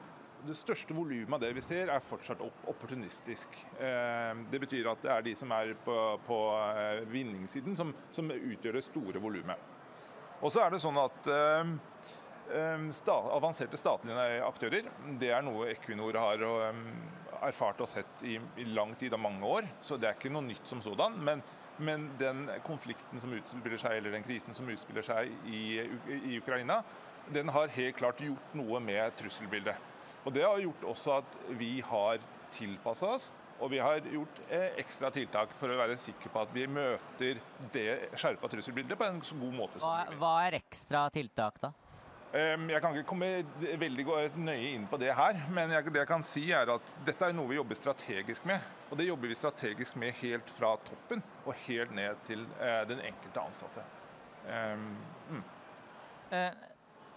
det 0.45 0.59
største 0.59 0.93
volumet 0.93 1.39
av 1.39 1.41
det 1.47 1.55
vi 1.57 1.63
ser, 1.65 1.89
er 1.89 2.05
fortsatt 2.05 2.43
opportunistisk. 2.45 3.55
Det 3.81 4.59
betyr 4.61 4.91
at 4.91 5.01
det 5.01 5.09
er 5.15 5.23
de 5.25 5.33
som 5.41 5.55
er 5.57 5.71
på, 5.87 5.95
på 6.27 6.37
vinningssiden, 7.09 7.73
som, 7.79 7.95
som, 8.13 8.29
utgjør 8.29 8.77
det 8.77 8.83
store 8.85 9.23
volumet. 9.25 9.73
Og 10.45 10.53
så 10.53 10.67
er 10.67 10.75
det 10.75 10.83
sånn 10.85 11.01
at 11.01 11.31
avanserte 12.53 13.79
statlige 13.81 14.41
aktører, 14.45 14.89
det 15.21 15.31
er 15.33 15.45
noe 15.47 15.71
Equinor 15.73 16.19
har 16.21 16.43
erfart 17.49 17.81
og 17.85 17.91
sett 17.91 18.25
i, 18.27 18.39
lang 18.73 18.95
tid 18.99 19.15
og 19.17 19.23
mange 19.25 19.47
år. 19.47 19.69
Så 19.85 19.99
det 20.01 20.09
er 20.09 20.19
ikke 20.19 20.33
noe 20.33 20.47
nytt 20.47 20.69
som 20.69 20.83
sådan. 20.85 21.19
Men, 21.25 21.43
men 21.79 22.11
den 22.21 22.47
konflikten 22.67 23.23
som 23.23 23.33
utspiller 23.37 23.81
seg, 23.81 23.99
eller 23.99 24.17
den 24.17 24.27
krisen 24.27 24.57
som 24.57 24.69
utspiller 24.71 25.07
seg 25.07 25.33
i, 25.49 25.81
i 26.21 26.39
Ukraina, 26.39 26.83
den 27.33 27.49
har 27.49 27.73
helt 27.73 27.97
klart 27.97 28.21
gjort 28.21 28.57
noe 28.57 28.81
med 28.85 29.17
trusselbildet. 29.21 29.93
Og 30.25 30.33
Det 30.33 30.45
har 30.45 30.61
gjort 30.61 30.85
også 30.89 31.19
at 31.21 31.41
vi 31.59 31.79
har 31.85 32.21
tilpassa 32.55 33.09
oss, 33.17 33.31
og 33.61 33.71
vi 33.71 33.79
har 33.79 34.01
gjort 34.11 34.41
eh, 34.49 34.73
ekstra 34.81 35.11
tiltak 35.15 35.53
for 35.59 35.71
å 35.71 35.77
være 35.79 35.97
sikre 36.01 36.31
på 36.33 36.41
at 36.43 36.53
vi 36.55 36.65
møter 36.67 37.39
det 37.73 37.89
skjerpa 38.19 38.51
trusselbildet 38.51 38.99
på 38.99 39.07
en 39.07 39.21
så 39.25 39.37
god 39.39 39.55
måte 39.55 39.81
som 39.83 39.93
mulig. 39.93 40.19
Hva 40.21 40.33
er 40.47 40.57
ekstra 40.59 41.05
tiltak, 41.15 41.61
da? 41.63 41.71
Jeg 42.35 42.83
kan 42.83 42.97
ikke 42.97 43.07
komme 43.07 43.29
veldig 43.79 44.05
nøye 44.43 44.73
inn 44.73 44.89
på 44.91 44.99
det 44.99 45.13
her, 45.15 45.37
men 45.55 45.71
det 45.71 46.01
jeg 46.01 46.09
kan 46.11 46.25
si 46.27 46.49
er 46.51 46.73
at 46.75 46.95
dette 47.07 47.29
er 47.29 47.37
noe 47.37 47.47
vi 47.53 47.61
jobber 47.61 47.79
strategisk 47.79 48.49
med. 48.51 48.65
Og 48.91 48.99
det 48.99 49.07
jobber 49.07 49.31
vi 49.31 49.37
strategisk 49.39 49.95
med 50.03 50.17
helt 50.19 50.51
fra 50.51 50.73
toppen 50.83 51.23
og 51.45 51.55
helt 51.69 51.95
ned 51.95 52.19
til 52.27 52.43
eh, 52.59 52.83
den 52.91 53.05
enkelte 53.07 53.45
ansatte. 53.45 53.87
Mm. 54.45 55.45
Uh, 56.35 56.51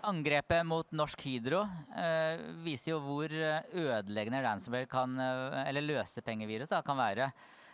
Angrepet 0.08 0.66
mot 0.66 0.88
Norsk 0.96 1.24
Hydro 1.26 1.64
eh, 1.98 2.40
viser 2.64 2.94
jo 2.94 3.00
hvor 3.04 3.32
eh, 3.34 3.66
ødeleggende 3.76 4.40
ransomware 4.46 4.88
kan, 4.90 5.18
eh, 5.20 5.64
eller 5.68 5.84
løsepengevirus 5.84 6.70
da, 6.72 6.84
kan 6.86 7.00
være. 7.00 7.32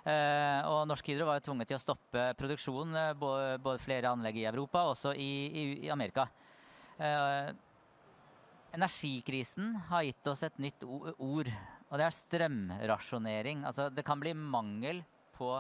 Eh, 0.08 0.70
og 0.70 0.88
Norsk 0.90 1.12
Hydro 1.12 1.28
var 1.28 1.38
jo 1.38 1.46
tvunget 1.50 1.70
til 1.70 1.78
å 1.78 1.84
stoppe 1.84 2.24
produksjon, 2.40 2.96
eh, 2.98 3.12
både, 3.20 3.76
flere 3.84 4.10
anlegg 4.16 4.40
i 4.40 4.48
Europa 4.50 4.86
og 4.86 4.96
også 4.96 5.14
i, 5.14 5.30
i, 5.46 5.66
i 5.86 5.92
Amerika. 5.94 6.26
Eh, 6.98 7.54
Energikrisen 8.74 9.76
har 9.90 10.06
gitt 10.08 10.28
oss 10.32 10.42
et 10.44 10.56
nytt 10.58 10.84
ord, 10.84 11.50
og 11.90 12.00
det 12.00 12.06
er 12.08 12.16
strømrasjonering. 12.18 13.62
Altså, 13.70 13.92
det 13.94 14.06
kan 14.06 14.22
bli 14.22 14.34
mangel 14.34 15.04
på, 15.38 15.60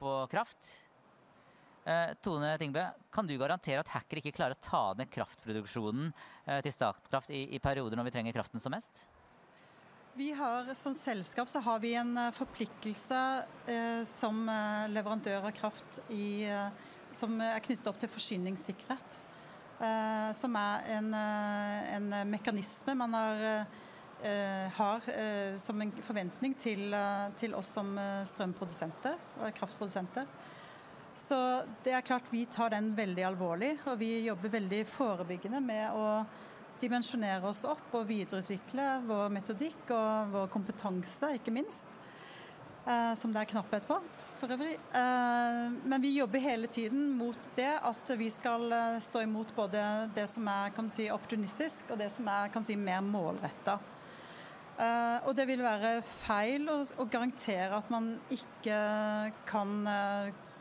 på 0.00 0.14
kraft. 0.32 0.70
Eh, 1.84 2.14
Tone 2.24 2.54
Tingbø, 2.60 2.86
kan 3.12 3.28
du 3.28 3.36
garantere 3.40 3.84
at 3.84 3.92
hackere 3.92 4.22
ikke 4.22 4.36
klarer 4.36 4.56
å 4.56 4.64
ta 4.64 4.82
ned 4.96 5.12
kraftproduksjonen 5.12 6.10
eh, 6.46 6.60
til 6.64 6.72
Statkraft 6.72 7.32
i, 7.32 7.46
i 7.56 7.60
perioder 7.60 8.00
når 8.00 8.08
vi 8.08 8.16
trenger 8.16 8.36
kraften 8.36 8.60
som 8.60 8.72
mest? 8.72 9.04
Vi 10.14 10.32
har, 10.32 10.74
Som 10.74 10.94
selskap 10.94 11.48
så 11.48 11.60
har 11.60 11.78
vi 11.78 11.94
en 11.94 12.16
eh, 12.18 12.32
forpliktelse 12.34 13.20
eh, 13.66 14.02
som 14.08 14.42
eh, 14.48 14.88
leverandør 14.92 15.48
av 15.48 15.54
kraft 15.56 16.00
i, 16.12 16.48
som 17.16 17.36
er 17.40 17.60
knyttet 17.64 17.88
opp 17.88 18.00
til 18.00 18.10
forsyningssikkerhet. 18.12 19.20
Eh, 19.80 20.32
som 20.36 20.56
er 20.60 20.90
en, 20.98 21.14
eh, 21.14 21.94
en 21.96 22.10
mekanisme 22.30 22.94
man 22.94 23.14
har, 23.14 23.66
har 24.76 25.06
som 25.56 25.80
en 25.80 25.92
forventning 26.04 26.52
til, 26.60 26.92
til 27.40 27.54
oss 27.56 27.70
som 27.72 27.94
strømprodusenter 28.28 29.14
og 29.40 29.54
kraftprodusenter. 29.56 30.26
Så 31.16 31.38
det 31.84 31.94
er 31.96 32.04
klart 32.04 32.28
vi 32.28 32.44
tar 32.44 32.74
den 32.74 32.92
veldig 32.96 33.24
alvorlig, 33.30 33.70
og 33.88 33.96
vi 34.02 34.26
jobber 34.26 34.52
veldig 34.52 34.82
forebyggende 34.92 35.62
med 35.64 35.96
å 35.96 36.04
dimensjonere 36.80 37.48
oss 37.48 37.64
opp 37.68 37.96
og 37.96 38.08
videreutvikle 38.08 38.86
vår 39.08 39.32
metodikk 39.34 39.90
og 39.96 40.34
vår 40.34 40.52
kompetanse, 40.52 41.34
ikke 41.36 41.54
minst. 41.54 41.98
Eh, 42.86 43.12
som 43.18 43.32
det 43.32 43.42
er 43.42 43.50
knapphet 43.50 43.84
på, 43.88 43.98
for 44.40 44.52
øvrig. 44.54 44.74
Eh, 44.96 45.72
men 45.84 46.02
vi 46.02 46.14
jobber 46.16 46.40
hele 46.40 46.66
tiden 46.66 47.10
mot 47.18 47.48
det 47.56 47.70
at 47.84 48.12
vi 48.18 48.30
skal 48.32 48.72
eh, 48.72 48.98
stå 49.02 49.24
imot 49.26 49.52
både 49.56 49.82
det 50.16 50.26
som 50.32 50.48
er 50.48 50.72
kan 50.76 50.88
si, 50.92 51.10
opportunistisk, 51.12 51.90
og 51.90 52.00
det 52.00 52.10
som 52.12 52.28
er 52.32 52.52
kan 52.52 52.64
si, 52.64 52.76
mer 52.76 53.02
målretta. 53.04 53.78
Eh, 54.80 55.18
og 55.28 55.34
det 55.36 55.46
vil 55.50 55.64
være 55.64 55.98
feil 56.02 56.70
å, 56.72 56.80
garantere 57.12 57.76
at 57.76 57.90
man 57.92 58.14
ikke 58.30 58.78
kan 59.48 59.84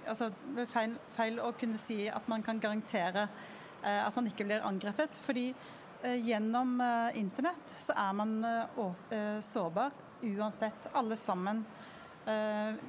Altså 0.09 0.31
feil, 0.71 0.95
feil, 1.13 1.35
å 1.43 1.51
kunne 1.59 1.77
si 1.77 2.07
at 2.09 2.25
man 2.31 2.41
kan 2.41 2.57
garantere 2.57 3.27
at 3.83 4.15
man 4.15 4.25
ikke 4.25 4.47
blir 4.47 4.63
angrepet. 4.65 5.19
fordi 5.21 5.51
gjennom 6.25 6.79
internett 7.13 7.73
så 7.77 7.93
er 7.93 8.15
man 8.17 8.31
sårbar 9.45 9.91
uansett, 10.23 10.87
alle 10.93 11.15
sammen. 11.19 11.61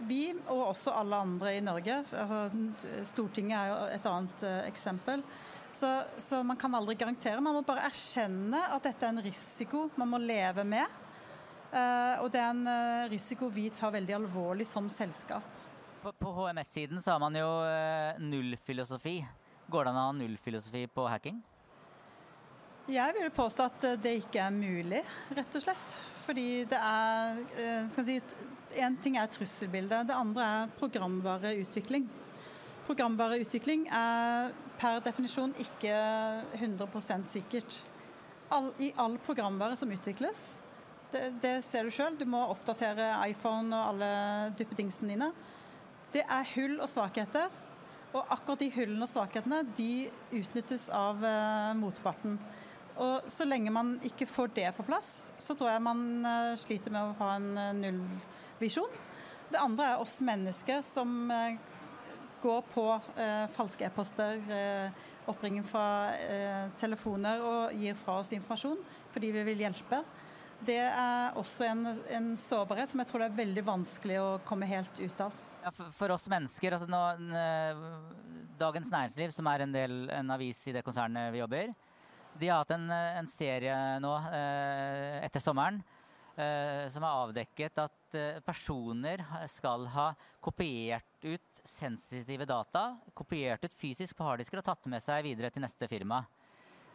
Vi, 0.09 0.23
og 0.53 0.71
også 0.71 0.93
alle 0.97 1.17
andre 1.17 1.55
i 1.57 1.63
Norge. 1.65 2.01
Altså, 2.03 2.41
Stortinget 3.09 3.57
er 3.57 3.71
jo 3.71 3.79
et 3.95 4.09
annet 4.11 4.45
eksempel. 4.67 5.23
Så, 5.73 5.89
så, 6.19 6.43
man 6.43 6.59
kan 6.59 6.75
aldri 6.75 6.97
garantere. 6.99 7.41
Man 7.41 7.55
må 7.55 7.63
bare 7.67 7.87
erkjenne 7.87 8.61
at 8.75 8.85
dette 8.89 9.07
er 9.07 9.15
en 9.15 9.23
risiko 9.25 9.85
man 10.01 10.11
må 10.11 10.19
leve 10.19 10.65
med. 10.67 10.99
og 12.21 12.27
det 12.35 12.41
er 12.43 12.51
en 12.51 13.09
risiko 13.13 13.49
vi 13.55 13.69
tar 13.71 13.95
veldig 13.95 14.17
alvorlig 14.19 14.67
som 14.67 14.91
selskap. 14.91 15.47
På, 16.03 16.13
på 16.13 16.33
HMS-siden 16.35 17.03
så 17.03 17.15
har 17.15 17.23
man 17.23 17.39
jo 17.39 17.51
nullfilosofi. 18.27 19.21
Går 19.71 19.87
det 19.87 19.93
an 19.93 20.01
å 20.01 20.09
ha 20.09 20.19
nullfilosofi 20.19 20.89
på 20.91 21.07
hacking? 21.07 21.39
Jeg 22.91 23.15
vil 23.15 23.29
påstå 23.31 23.67
at 23.69 23.85
eh, 23.87 23.99
det 24.03 24.17
ikke 24.25 24.41
er 24.43 24.55
mulig, 24.55 25.03
rett 25.37 25.59
og 25.59 25.63
slett. 25.63 25.93
Fordi 26.25 26.47
det 26.71 26.79
er 26.79 27.43
eh, 27.61 27.91
kan 27.95 28.07
si, 28.07 28.17
En 28.79 28.97
ting 29.03 29.17
er 29.19 29.31
trusselbildet, 29.33 30.07
det 30.07 30.15
andre 30.15 30.47
er 30.47 30.75
programvareutvikling. 30.79 32.05
Programvareutvikling 32.87 33.89
er 33.91 34.53
per 34.79 35.01
definisjon 35.03 35.55
ikke 35.59 35.95
100 36.55 37.27
sikkert. 37.27 37.81
All, 38.51 38.71
I 38.79 38.93
all 38.97 39.19
programvare 39.19 39.77
som 39.77 39.91
utvikles, 39.91 40.63
det, 41.11 41.33
det 41.43 41.57
ser 41.67 41.87
du 41.87 41.91
sjøl, 41.95 42.17
du 42.19 42.25
må 42.31 42.45
oppdatere 42.53 43.11
iPhone 43.31 43.75
og 43.75 43.95
alle 43.95 44.11
duppedingsene 44.59 45.11
dine. 45.11 45.33
Det 46.15 46.23
er 46.23 46.55
hull 46.55 46.79
og 46.79 46.89
svakheter. 46.91 47.51
Og 48.11 48.27
akkurat 48.27 48.63
de 48.63 48.71
hullene 48.75 49.07
og 49.07 49.11
svakhetene 49.11 49.61
de 49.79 50.09
utnyttes 50.35 50.89
av 50.95 51.23
eh, 51.23 51.75
motparten. 51.79 52.39
Og 53.01 53.31
så 53.31 53.47
lenge 53.47 53.71
man 53.73 53.95
ikke 54.07 54.27
får 54.27 54.51
det 54.57 54.67
på 54.77 54.85
plass, 54.87 55.31
så 55.39 55.55
tror 55.55 55.71
jeg 55.71 55.85
man 55.87 56.03
eh, 56.27 56.57
sliter 56.59 56.95
med 56.95 57.07
å 57.07 57.15
ha 57.21 57.29
en 57.39 57.53
uh, 57.55 57.71
nullvisjon. 58.61 58.91
Det 59.51 59.59
andre 59.59 59.93
er 59.95 60.03
oss 60.03 60.21
mennesker 60.23 60.85
som 60.87 61.31
uh, 61.33 61.57
går 62.41 62.63
på 62.73 62.85
falske 63.53 63.85
e-poster, 63.85 64.39
oppringing 65.29 65.67
fra 65.69 66.15
telefoner 66.81 67.43
og 67.45 67.75
gir 67.77 67.99
fra 68.01 68.15
oss 68.23 68.31
informasjon 68.33 68.79
fordi 69.13 69.29
vi 69.35 69.43
vil 69.45 69.61
hjelpe. 69.67 69.99
Det 70.65 70.79
er 70.81 71.37
også 71.37 71.67
en, 71.69 71.91
en 72.17 72.31
sårbarhet 72.41 72.89
som 72.89 73.03
jeg 73.03 73.11
tror 73.11 73.21
det 73.21 73.29
er 73.29 73.37
veldig 73.43 73.65
vanskelig 73.67 74.17
å 74.23 74.31
komme 74.49 74.71
helt 74.71 75.03
ut 75.03 75.21
av. 75.21 75.37
Ja, 75.61 75.69
for, 75.69 75.93
for, 75.93 76.15
oss 76.17 76.25
mennesker, 76.33 76.79
altså 76.79 76.89
nå, 76.89 77.03
Dagens 78.57 78.89
Næringsliv, 78.89 79.37
som 79.37 79.53
er 79.53 79.67
en, 79.67 79.77
del, 79.77 80.01
en 80.17 80.33
avis 80.33 80.65
i 80.65 80.73
det 80.73 80.85
konsernet 80.87 81.29
vi 81.35 81.43
jobber, 81.43 81.75
de 82.41 82.49
har 82.49 82.63
hatt 82.63 82.73
en, 82.73 82.89
en 82.91 83.29
serie 83.29 83.77
nå 84.01 84.13
eh, 84.33 85.21
etter 85.27 85.43
sommeren 85.43 85.81
eh, 86.37 86.87
som 86.93 87.05
har 87.05 87.27
avdekket 87.27 87.83
at 87.83 88.00
eh, 88.19 88.41
personer 88.45 89.23
skal 89.51 89.87
ha 89.95 90.11
kopiert 90.43 91.25
ut 91.25 91.63
sensitive 91.65 92.47
data, 92.49 92.97
kopiert 93.15 93.65
ut 93.65 93.77
fysisk 93.77 94.17
på 94.17 94.27
harddisker 94.27 94.61
og 94.61 94.67
tatt 94.67 94.89
med 94.91 95.05
seg 95.05 95.25
videre 95.29 95.51
til 95.53 95.65
neste 95.65 95.89
firma. 95.91 96.25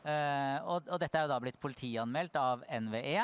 Og, 0.05 0.85
og 0.85 0.99
dette 1.01 1.17
er 1.17 1.23
jo 1.25 1.29
da 1.31 1.39
blitt 1.41 1.57
politianmeldt 1.57 2.35
av 2.37 2.61
NVE, 2.69 3.23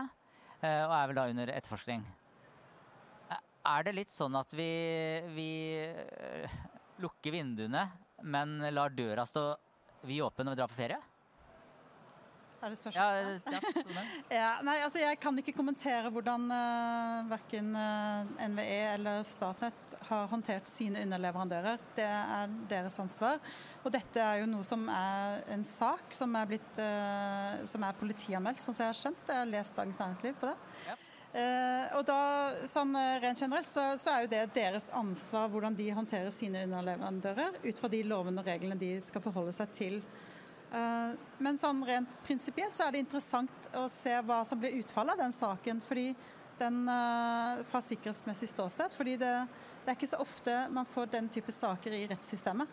og 0.66 0.94
er 0.96 1.12
vel 1.12 1.20
da 1.20 1.26
under 1.30 1.52
etterforskning. 1.54 2.02
Er 3.70 3.86
det 3.86 3.94
litt 3.94 4.14
sånn 4.14 4.34
at 4.40 4.50
vi, 4.58 4.66
vi 5.36 5.52
lukker 7.06 7.38
vinduene, 7.38 7.86
men 8.26 8.58
lar 8.74 8.90
døra 8.98 9.28
stå 9.30 9.46
vidåpen 10.10 10.50
når 10.50 10.58
vi 10.58 10.62
drar 10.64 10.74
på 10.74 10.80
ferie? 10.82 11.11
Er 12.62 12.70
det 12.70 12.78
spørsmålet? 12.78 13.48
Ja, 13.50 13.60
ja, 13.82 14.02
ja, 14.38 14.50
nei, 14.62 14.76
altså 14.86 15.00
jeg 15.02 15.18
kan 15.22 15.38
ikke 15.42 15.56
kommentere 15.58 16.12
hvordan 16.14 16.44
uh, 16.52 16.58
eh, 16.58 17.32
verken 17.32 17.72
uh, 17.74 18.22
eh, 18.38 18.50
NVE 18.54 18.80
eller 18.92 19.24
Statnett 19.26 19.96
har 20.12 20.28
håndtert 20.30 20.70
sine 20.70 21.02
underleverandører. 21.02 21.82
Det 21.98 22.06
er 22.06 22.54
deres 22.70 23.00
ansvar. 23.02 23.42
Og 23.82 23.90
dette 23.96 24.22
er 24.22 24.44
jo 24.44 24.52
noe 24.52 24.68
som 24.68 24.86
er 24.94 25.42
en 25.56 25.66
sak 25.66 26.14
som 26.14 26.38
er, 26.38 26.52
blitt, 26.54 26.78
uh, 26.78 27.66
som 27.66 27.82
er 27.88 27.98
politianmeldt, 27.98 28.62
sånn 28.62 28.78
som 28.78 28.86
jeg 28.86 28.94
har 28.94 29.02
skjønt. 29.02 29.24
Jeg 29.32 29.42
har 29.42 29.54
lest 29.56 29.82
Dagens 29.82 30.02
Næringsliv 30.04 30.38
på 30.44 30.52
det. 30.52 30.58
Ja. 30.92 31.02
Uh, 31.32 31.86
og 31.98 32.06
da, 32.06 32.22
sånn 32.68 32.92
Rent 33.24 33.40
generelt 33.40 33.70
så, 33.70 33.94
så, 33.98 34.12
er 34.12 34.26
jo 34.26 34.34
det 34.36 34.50
deres 34.54 34.90
ansvar 34.94 35.50
hvordan 35.50 35.78
de 35.80 35.94
håndterer 35.96 36.30
sine 36.36 36.68
underleverandører, 36.68 37.64
ut 37.64 37.82
fra 37.82 37.90
de 37.90 38.04
lovene 38.06 38.44
og 38.44 38.52
reglene 38.52 38.78
de 38.78 39.00
skal 39.02 39.26
forholde 39.26 39.56
seg 39.58 39.74
til. 39.74 40.04
Eh, 40.72 41.16
men 41.44 41.58
sånn 41.60 41.82
rent 41.84 42.12
prinsipielt 42.24 42.76
så 42.76 42.86
er 42.86 42.96
det 42.96 43.04
interessant 43.04 43.72
å 43.76 43.88
se 43.92 44.14
hva 44.24 44.42
som 44.48 44.60
blir 44.60 44.78
utfallet 44.80 45.18
av 45.18 45.26
den 45.26 45.36
saken. 45.36 45.82
fordi 45.82 46.16
den, 46.60 46.88
eh, 46.88 47.64
fra 47.66 47.82
sikkerhetsmessig 47.82 48.50
ståsted. 48.50 48.94
fordi 48.94 49.18
det, 49.18 49.48
det, 49.84 49.92
er 49.92 49.96
ikke 49.96 50.08
så 50.08 50.22
ofte 50.22 50.70
man 50.70 50.86
får 50.86 51.12
den 51.12 51.30
type 51.30 51.52
saker 51.52 51.92
i 51.92 52.08
rettssystemet. 52.08 52.68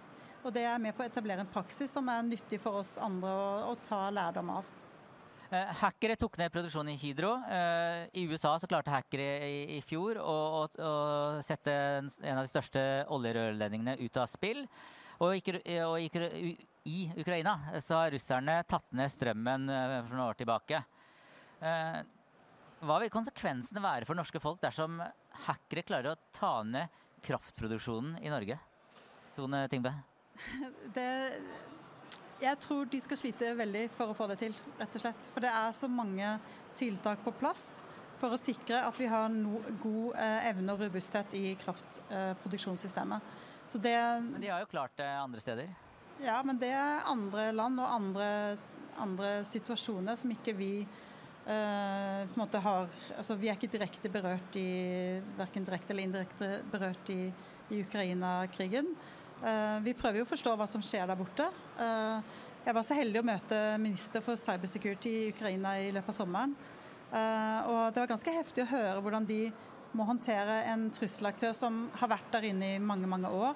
Og 0.45 0.53
det 0.53 0.63
er 0.63 0.79
med 0.79 0.95
på 0.95 1.03
å 1.03 1.07
etablere 1.07 1.41
en 1.41 1.47
praksis 1.47 1.91
som 1.91 2.09
er 2.09 2.23
nyttig 2.23 2.61
for 2.61 2.79
oss 2.79 2.99
andre 2.99 3.29
å, 3.29 3.73
å 3.73 3.75
ta 3.83 4.11
lærdom 4.11 4.51
av. 4.51 4.69
Eh, 5.51 5.73
hackere 5.81 6.17
tok 6.17 6.37
ned 6.39 6.53
produksjonen 6.53 6.93
i 6.93 7.01
Hydro. 7.01 7.33
I 8.13 8.27
USA 8.29 8.59
så 8.61 8.69
klarte 8.69 8.93
hackere 8.93 9.49
i, 9.49 9.81
fjor 9.81 10.21
å, 10.21 10.37
å, 10.61 10.63
å, 10.69 11.43
sette 11.43 11.73
en 11.73 12.37
av 12.37 12.45
de 12.45 12.53
største 12.53 12.85
oljerørledningene 13.09 13.97
ut 14.05 14.17
av 14.17 14.29
spill. 14.29 14.69
Og, 15.19 15.51
og 15.85 15.97
i 16.89 16.99
Ukraina 17.19 17.57
så 17.83 18.03
har 18.03 18.13
russerne 18.15 18.61
tatt 18.69 18.93
ned 18.97 19.11
strømmen 19.13 19.67
eh, 19.73 19.97
for 20.05 20.15
noen 20.15 20.29
år 20.29 20.39
tilbake. 20.39 20.83
Eh, 21.59 21.99
hva 22.87 23.01
vil 23.03 23.11
konsekvensene 23.11 23.83
være 23.83 24.07
for 24.07 24.19
norske 24.19 24.41
folk 24.43 24.61
dersom 24.63 25.01
hackere 25.49 25.83
klarer 25.87 26.15
å 26.15 26.21
ta 26.35 26.61
ned 26.63 26.95
kraftproduksjonen 27.27 28.21
i 28.23 28.31
Norge? 28.31 28.61
Tone 29.37 29.65
Tingbø? 29.71 29.93
Det, 30.95 31.09
jeg 32.39 32.61
tror 32.63 32.87
de 32.87 33.01
skal 33.03 33.19
slite 33.19 33.51
veldig 33.59 33.89
for 33.91 34.13
å 34.13 34.17
få 34.17 34.29
det 34.31 34.39
til, 34.45 34.55
rett 34.79 34.95
og 34.95 35.03
slett. 35.03 35.29
For 35.35 35.43
det 35.43 35.51
er 35.51 35.75
så 35.75 35.91
mange 35.91 36.37
tiltak 36.79 37.25
på 37.25 37.35
plass 37.41 37.81
for 38.19 38.35
å 38.35 38.39
sikre 38.39 38.81
at 38.87 38.99
vi 38.99 39.09
har 39.11 39.27
no, 39.33 39.59
god 39.83 40.19
eh, 40.19 40.49
evne 40.53 40.75
og 40.75 40.87
robusthet 40.87 41.35
i 41.39 41.53
kraftproduksjonssystemet. 41.59 43.27
Eh, 43.27 43.48
Men 43.77 44.41
de 44.41 44.49
har 44.49 44.63
jo 44.65 44.71
klart 44.71 44.97
det 44.97 45.07
andre 45.07 45.41
steder? 45.41 45.69
Ja, 46.25 46.41
men 46.43 46.59
det 46.59 46.71
er 46.75 47.05
andre 47.07 47.51
land 47.53 47.79
og 47.79 47.93
andre, 47.93 48.57
andre 48.99 49.45
situasjoner 49.47 50.17
som 50.19 50.33
ikke 50.33 50.55
vi 50.57 50.73
uh, 50.83 52.25
på 52.25 52.33
en 52.33 52.41
måte 52.41 52.63
har 52.65 52.89
altså 53.17 53.37
Vi 53.39 53.51
er 53.51 53.59
ikke 53.59 53.71
direkte 53.71 54.11
berørt 54.11 54.57
i 54.59 55.21
verken 55.39 55.69
direkte 55.69 55.95
eller 55.95 56.09
indirekte 56.09 56.51
berørt 56.73 57.13
i, 57.15 57.29
i 57.71 57.83
Ukraina-krigen. 57.85 58.91
Uh, 59.45 59.79
vi 59.85 59.95
prøver 59.95 60.23
jo 60.23 60.27
å 60.27 60.33
forstå 60.33 60.57
hva 60.59 60.67
som 60.67 60.83
skjer 60.83 61.07
der 61.07 61.21
borte. 61.21 61.47
Uh, 61.79 62.19
Jeg 62.67 62.75
var 62.75 62.85
så 62.85 62.97
heldig 62.99 63.21
å 63.21 63.29
møte 63.29 63.59
minister 63.81 64.21
for 64.25 64.37
cybersecurity 64.37 65.13
i 65.13 65.29
Ukraina 65.31 65.79
i 65.81 65.93
løpet 65.95 66.11
av 66.13 66.17
sommeren. 66.19 66.57
Og 67.09 67.95
det 67.95 68.03
var 68.03 68.11
ganske 68.11 68.35
heftig 68.35 68.67
å 68.67 68.69
høre 68.69 69.01
hvordan 69.01 69.25
de 69.25 69.47
må 69.97 70.07
håndtere 70.09 70.63
en 70.73 70.89
trusselaktør 70.95 71.55
som 71.57 71.87
har 72.01 72.11
vært 72.13 72.33
der 72.35 72.49
inne 72.51 72.75
i 72.75 72.81
mange, 72.83 73.09
mange 73.11 73.31
år. 73.33 73.55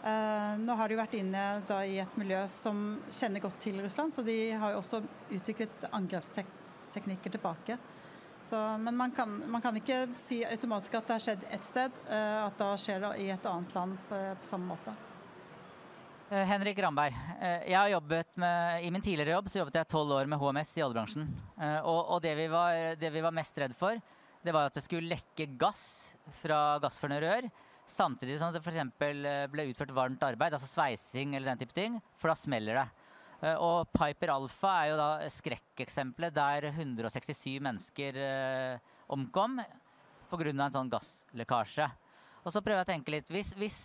Nå 0.00 0.74
har 0.78 0.88
de 0.88 0.96
vært 0.96 1.14
inne 1.18 1.40
i 1.84 1.98
et 2.00 2.14
miljø 2.16 2.38
som 2.56 2.78
kjenner 3.12 3.42
godt 3.44 3.58
til 3.60 3.82
Russland, 3.84 4.14
så 4.14 4.24
de 4.24 4.36
har 4.56 4.72
jo 4.72 4.78
også 4.80 5.02
utviklet 5.36 5.84
angrepsteknikker 5.92 7.34
tilbake. 7.36 7.76
Så, 8.40 8.56
men 8.80 8.96
man 8.96 9.12
kan, 9.12 9.36
man 9.52 9.60
kan, 9.60 9.76
ikke 9.76 10.06
si 10.16 10.40
automatisk 10.48 10.96
at 10.96 11.10
det 11.10 11.18
har 11.18 11.26
skjedd 11.26 11.46
ett 11.52 11.68
sted, 11.68 12.00
at 12.16 12.56
da 12.58 12.72
skjer 12.80 13.04
det 13.04 13.12
i 13.26 13.28
et 13.36 13.52
annet 13.52 13.76
land 13.76 14.00
på, 14.08 14.24
på 14.40 14.52
samme 14.54 14.72
måte. 14.72 14.96
Eh, 16.30 16.44
Henrik 16.46 16.78
Ramberg, 16.78 17.14
eh, 17.40 17.70
jeg 17.70 17.74
har 17.78 17.88
jobbet 17.88 18.36
med, 18.38 18.84
I 18.84 18.90
min 18.90 19.02
tidligere 19.02 19.34
jobb 19.34 19.48
så 19.50 19.58
jobbet 19.58 19.80
jeg 19.80 19.88
tolv 19.90 20.12
år 20.14 20.28
med 20.30 20.38
HMS 20.38 20.76
i 20.78 20.82
oljebransjen. 20.84 21.24
Eh, 21.58 21.78
og, 21.80 22.12
og 22.14 22.20
det, 22.22 22.36
vi 22.38 22.44
var, 22.52 22.76
det, 23.00 23.10
vi 23.10 23.22
var, 23.24 23.34
mest 23.34 23.58
redd 23.58 23.74
for, 23.74 23.98
det 24.44 24.54
var 24.54 24.70
at 24.70 24.76
det 24.76 24.84
skulle 24.84 25.10
lekke 25.10 25.50
gass 25.60 26.14
fra 26.40 26.78
gassførende 26.82 27.20
rør. 27.24 27.50
Samtidig 27.90 28.38
som 28.40 28.52
det 28.54 28.62
f.eks. 28.62 28.92
ble 29.50 29.66
utført 29.68 29.94
varmt 29.94 30.22
arbeid, 30.22 30.54
altså 30.54 30.68
sveising 30.70 31.34
eller 31.34 31.52
den 31.52 31.62
type 31.64 31.76
ting. 31.76 31.98
For 32.20 32.30
da 32.30 32.38
smeller 32.38 32.80
det. 32.80 32.86
Og 33.56 33.88
Piper 33.96 34.34
Alpha 34.34 34.72
er 34.82 34.90
jo 34.90 34.98
da 35.00 35.08
skrekkeksempelet 35.32 36.36
der 36.36 36.68
167 36.70 37.56
mennesker 37.64 38.18
omkom 39.10 39.58
pga. 40.30 40.50
en 40.52 40.76
sånn 40.76 40.92
gasslekkasje. 40.92 41.88
Og 42.44 42.52
så 42.52 42.62
prøver 42.62 42.80
jeg 42.80 42.88
å 42.88 42.92
tenke 42.92 43.12
litt 43.12 43.32
Hvis, 43.32 43.52
hvis, 43.58 43.78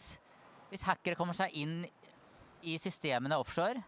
hvis 0.70 0.86
hackere 0.88 1.18
kommer 1.20 1.36
seg 1.36 1.56
inn 1.58 1.82
i 2.66 2.78
systemene 2.82 3.38
offshore 3.40 3.82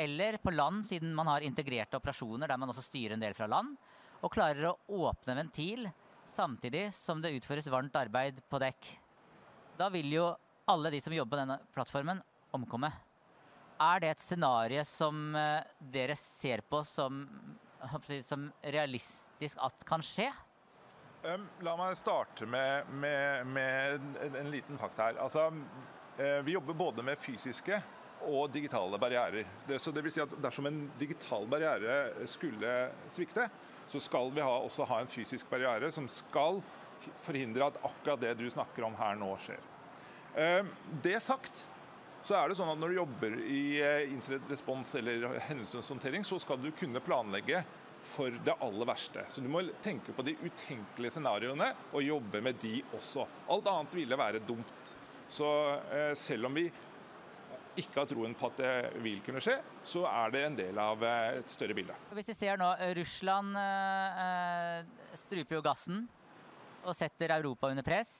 eller 0.00 0.38
på 0.40 0.52
land, 0.54 0.84
siden 0.86 1.12
man 1.14 1.28
har 1.28 1.44
integrerte 1.44 1.98
operasjoner 1.98 2.48
der 2.48 2.60
man 2.60 2.70
også 2.72 2.84
styrer 2.86 3.16
en 3.16 3.24
del 3.24 3.34
fra 3.36 3.48
land, 3.50 3.74
og 4.20 4.32
klarer 4.32 4.70
å 4.70 4.76
åpne 5.08 5.36
ventil 5.38 5.88
samtidig 6.30 6.90
som 6.94 7.22
det 7.22 7.34
utføres 7.38 7.68
varmt 7.72 7.96
arbeid 7.96 8.40
på 8.48 8.60
dekk. 8.62 8.90
Da 9.78 9.88
vil 9.92 10.12
jo 10.12 10.26
alle 10.70 10.92
de 10.92 11.00
som 11.02 11.14
jobber 11.14 11.36
på 11.36 11.40
denne 11.40 11.58
plattformen, 11.74 12.20
omkomme. 12.54 12.90
Er 13.80 14.02
det 14.02 14.12
et 14.12 14.22
scenario 14.22 14.84
som 14.84 15.34
eh, 15.38 15.64
dere 15.92 16.16
ser 16.18 16.60
på 16.68 16.82
som, 16.84 17.22
som 18.26 18.50
realistisk 18.60 19.60
at 19.64 19.86
kan 19.88 20.04
skje? 20.04 20.28
Um, 21.20 21.46
la 21.64 21.74
meg 21.76 21.96
starte 22.00 22.46
med, 22.48 22.88
med, 22.96 23.48
med 23.48 23.96
en, 23.96 24.36
en, 24.36 24.50
liten 24.52 24.78
fakta 24.80 25.10
her. 25.10 25.18
Altså, 25.20 25.48
uh, 26.20 26.40
vi 26.44 26.54
jobber 26.54 26.76
både 26.76 27.04
med 27.04 27.20
fysiske 27.20 27.80
og 28.28 28.52
digitale 28.52 29.00
barrierer. 29.00 29.48
Det, 29.66 29.80
så 29.80 29.92
det 29.92 30.04
vil 30.04 30.12
si 30.12 30.22
at 30.22 30.32
Dersom 30.40 30.68
en 30.68 30.80
digital 31.00 31.46
barriere 31.48 32.26
skulle 32.28 32.72
svikte, 33.12 33.48
så 33.90 34.00
skal 34.02 34.30
vi 34.34 34.44
ha, 34.44 34.52
også 34.62 34.86
ha 34.86 35.00
en 35.02 35.10
fysisk 35.10 35.48
barriere 35.50 35.90
som 35.92 36.06
skal 36.10 36.60
forhindre 37.24 37.66
at 37.66 37.80
akkurat 37.82 38.20
det 38.22 38.36
du 38.38 38.46
snakker 38.50 38.86
om 38.86 38.94
her 38.98 39.18
nå, 39.18 39.32
skjer. 39.42 39.60
Eh, 40.38 40.62
det 41.02 41.18
sagt, 41.24 41.64
så 42.22 42.36
er 42.36 42.50
det 42.50 42.58
sånn 42.58 42.70
at 42.70 42.80
når 42.80 42.92
du 42.92 42.98
jobber 43.00 43.36
i 43.42 43.62
eh, 43.82 44.12
incident 44.12 44.50
respons 44.52 44.94
eller 45.00 45.40
hendelseshåndtering, 45.48 46.26
så 46.26 46.38
skal 46.42 46.60
du 46.62 46.70
kunne 46.76 47.02
planlegge 47.02 47.64
for 48.06 48.32
det 48.44 48.54
aller 48.64 48.88
verste. 48.88 49.24
Så 49.28 49.42
du 49.44 49.48
må 49.52 49.64
tenke 49.84 50.14
på 50.16 50.24
de 50.24 50.36
utenkelige 50.40 51.16
scenarioene 51.16 51.72
og 51.90 52.04
jobbe 52.04 52.40
med 52.44 52.60
de 52.62 52.78
også. 52.96 53.26
Alt 53.52 53.68
annet 53.72 53.98
ville 53.98 54.20
være 54.20 54.44
dumt. 54.46 54.94
Så 55.30 55.48
eh, 55.94 56.14
selv 56.18 56.48
om 56.48 56.56
vi 56.56 56.68
ikke 57.78 58.00
har 58.00 58.08
troen 58.10 58.34
på 58.34 58.48
at 58.50 58.58
det 58.58 58.72
vil 59.04 59.20
kunne 59.24 59.42
skje, 59.44 59.58
så 59.86 60.02
er 60.10 60.32
det 60.34 60.42
en 60.46 60.56
del 60.58 60.80
av 60.80 61.04
eh, 61.06 61.38
et 61.40 61.52
større 61.52 61.76
bilde. 61.76 61.94
Hvis 62.16 62.32
vi 62.32 62.36
ser 62.38 62.58
nå, 62.60 62.70
eh, 62.80 62.94
Russland 62.98 63.58
øh, 63.60 65.14
struper 65.22 65.58
jo 65.58 65.62
gassen 65.64 66.02
og 66.80 66.96
setter 66.96 67.36
Europa 67.36 67.70
under 67.70 67.86
press. 67.86 68.12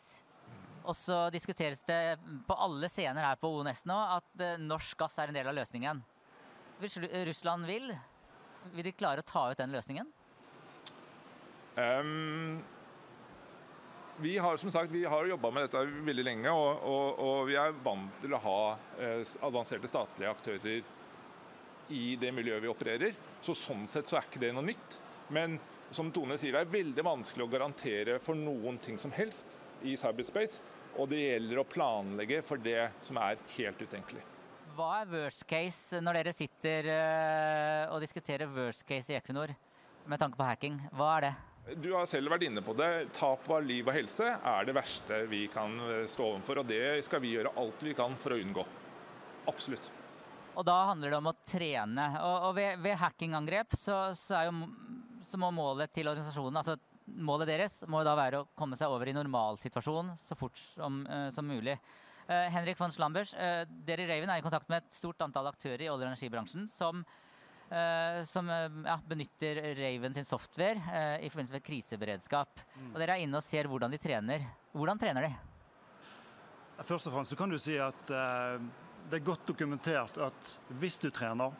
Og 0.80 0.97
så 0.97 1.26
diskuteres 1.32 1.82
det 1.84 2.17
på 2.49 2.56
alle 2.56 2.89
scener 2.89 3.26
her 3.26 3.36
på 3.41 3.50
ONS 3.58 3.84
nå 3.89 3.97
at 4.17 4.45
norsk 4.63 4.97
gass 5.02 5.19
er 5.21 5.28
en 5.28 5.36
del 5.36 5.50
av 5.50 5.56
løsningen. 5.58 6.00
Så 6.00 6.80
Hvis 6.80 6.97
Russland 7.28 7.69
vil, 7.69 7.91
vil 8.73 8.89
de 8.89 8.95
klare 8.97 9.21
å 9.21 9.28
ta 9.28 9.50
ut 9.50 9.60
den 9.60 9.75
løsningen? 9.76 10.08
Um, 11.76 12.63
vi 14.21 14.39
har 14.39 14.56
som 14.56 14.71
sagt, 14.71 14.93
vi 14.93 15.04
har 15.04 15.26
jobba 15.26 15.50
med 15.50 15.67
dette 15.67 15.85
veldig 16.06 16.25
lenge, 16.25 16.52
og, 16.52 16.83
og, 16.85 17.21
og, 17.21 17.37
vi 17.49 17.56
er 17.61 17.76
vant 17.85 18.23
til 18.23 18.35
å 18.37 18.41
ha 18.45 18.61
eh, 19.00 19.23
avanserte 19.47 19.89
statlige 19.91 20.30
aktører 20.30 20.83
i 21.91 22.17
det 22.21 22.33
miljøet 22.35 22.63
vi 22.63 22.71
opererer. 22.71 23.17
Så 23.43 23.56
Sånn 23.59 23.87
sett 23.91 24.11
så 24.11 24.21
er 24.21 24.28
ikke 24.28 24.43
det 24.43 24.52
noe 24.54 24.67
nytt. 24.67 24.99
Men 25.35 25.59
som 25.95 26.11
Tone 26.15 26.37
sier, 26.39 26.54
det 26.54 26.63
er 26.63 26.75
veldig 26.75 27.04
vanskelig 27.06 27.47
å 27.47 27.50
garantere 27.50 28.19
for 28.23 28.39
noen 28.39 28.78
ting 28.83 28.99
som 29.00 29.15
helst 29.15 29.59
i 29.83 29.97
cyberspace. 29.99 30.61
Og 30.99 31.09
det 31.11 31.23
gjelder 31.23 31.63
å 31.63 31.69
planlegge 31.71 32.43
for 32.47 32.61
det 32.63 32.91
som 33.06 33.19
er 33.23 33.41
helt 33.56 33.80
utenkelig. 33.83 34.23
Hva 34.76 35.00
er 35.00 35.11
worst 35.11 35.47
case 35.50 35.99
når 36.02 36.21
dere 36.21 36.35
sitter 36.35 36.89
eh, 36.95 37.85
og 37.91 38.02
diskuterer 38.02 38.50
worst 38.54 38.87
case 38.87 39.13
i 39.13 39.19
Equinor 39.19 39.54
med 40.06 40.23
tanke 40.23 40.39
på 40.39 40.47
hacking? 40.47 40.78
Hva 40.95 41.15
er 41.17 41.26
det? 41.26 41.33
Du 41.78 41.93
har 41.95 42.06
selv 42.11 42.33
vært 42.33 42.49
inne 42.49 42.63
på 42.65 42.75
det. 42.78 42.91
Tap 43.15 43.47
av 43.50 43.63
liv 43.63 43.87
og 43.87 43.95
helse 43.95 44.26
er 44.26 44.67
det 44.67 44.75
verste 44.75 45.23
vi 45.30 45.45
kan 45.52 45.76
eh, 45.87 46.04
stå 46.11 46.26
overfor. 46.33 46.63
Og 46.63 46.69
det 46.71 47.00
skal 47.06 47.23
vi 47.23 47.35
gjøre 47.37 47.54
alt 47.61 47.85
vi 47.87 47.95
kan 47.97 48.17
for 48.19 48.35
å 48.35 48.41
unngå. 48.41 48.65
Absolutt. 49.50 49.91
Og 50.59 50.67
da 50.67 50.76
handler 50.91 51.13
det 51.13 51.21
om 51.21 51.30
å 51.30 51.37
trene. 51.47 52.06
Og, 52.26 52.37
og 52.49 52.59
ved, 52.59 52.83
ved 52.83 52.99
hackingangrep 53.00 53.76
så, 53.78 54.02
så, 54.19 54.43
jo, 54.49 54.67
så, 55.30 55.41
må 55.41 55.52
målet 55.54 55.93
til 55.95 56.11
organisasjonen, 56.11 56.61
altså 56.61 56.76
målet 57.11 57.50
deres, 57.50 57.80
må 57.91 58.02
da 58.06 58.17
være 58.19 58.43
å 58.43 58.49
komme 58.59 58.78
seg 58.78 58.91
over 58.93 59.09
i 59.11 59.17
normalsituasjon 59.17 60.15
så 60.21 60.37
fort 60.39 60.59
som, 60.59 61.00
uh, 61.06 61.28
som 61.35 61.47
mulig. 61.47 61.78
Uh, 62.28 62.47
Henrik 62.54 62.78
von 62.78 62.93
Slambers, 62.95 63.33
uh, 63.35 63.65
dere 63.87 64.04
i 64.04 64.11
Raven 64.11 64.30
er 64.30 64.43
i 64.43 64.45
kontakt 64.45 64.71
med 64.71 64.83
et 64.83 64.95
stort 64.95 65.23
antall 65.26 65.49
aktører 65.50 65.87
i 65.87 65.91
olje- 65.91 66.06
og 66.06 66.13
energibransjen 66.13 66.69
som 66.71 67.02
som 68.26 68.49
uh, 68.50 68.67
ja, 68.83 68.97
benytter 69.06 69.61
Raven 69.78 70.15
sin 70.17 70.26
software 70.26 70.80
uh, 70.83 71.17
i 71.23 71.28
forbindelse 71.30 71.54
med 71.54 71.65
kriseberedskap. 71.65 72.63
Mm. 72.75 72.89
Og 72.91 72.99
Dere 72.99 73.15
er 73.15 73.25
inne 73.26 73.39
og 73.39 73.47
ser 73.47 73.71
hvordan 73.71 73.95
de 73.95 74.00
trener. 74.02 74.47
Hvordan 74.75 74.99
trener 74.99 75.28
de? 75.28 75.33
Først 76.80 77.06
og 77.06 77.15
fremst 77.15 77.35
så 77.35 77.39
kan 77.39 77.52
du 77.52 77.59
si 77.61 77.76
at 77.78 78.09
det 78.09 79.19
er 79.19 79.25
godt 79.26 79.43
dokumentert 79.50 80.17
at 80.25 80.52
hvis 80.80 80.97
du 81.02 81.11
trener, 81.13 81.52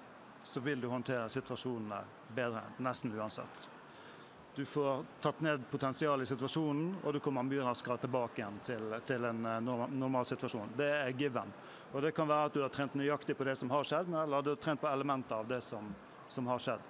så 0.42 0.62
vil 0.64 0.81
du 0.81 0.88
håndtere 0.88 1.29
situasjonene 1.29 1.99
bedre 2.35 2.62
nesten 2.81 3.12
uansett. 3.12 3.66
Du 4.56 4.64
får 4.66 5.04
tatt 5.22 5.40
ned 5.40 5.62
potensialet 5.70 6.26
i 6.26 6.30
situasjonen, 6.32 6.96
og 7.04 7.14
du 7.14 7.20
kommer 7.22 7.46
mye 7.46 7.62
raskere 7.64 8.00
tilbake 8.02 8.42
igjen 8.42 8.58
til, 8.66 8.96
til 9.06 9.24
en 9.28 9.46
normal 9.62 10.26
situasjon. 10.26 10.74
Det 10.76 10.88
er 10.90 11.14
given. 11.14 11.52
Og 11.92 12.02
Det 12.02 12.10
kan 12.16 12.28
være 12.28 12.50
at 12.50 12.58
du 12.58 12.64
har 12.64 12.74
trent 12.74 12.96
nøyaktig 12.98 13.38
på 13.38 13.46
det 13.46 13.54
som 13.56 13.70
har 13.70 13.86
skjedd, 13.86 14.10
eller 14.10 14.42
du 14.42 14.50
har 14.52 14.60
trent 14.60 14.82
på 14.82 14.90
elementer 14.90 15.38
av 15.38 15.48
det 15.48 15.60
som, 15.62 15.86
som 16.26 16.50
har 16.50 16.58
skjedd. 16.62 16.82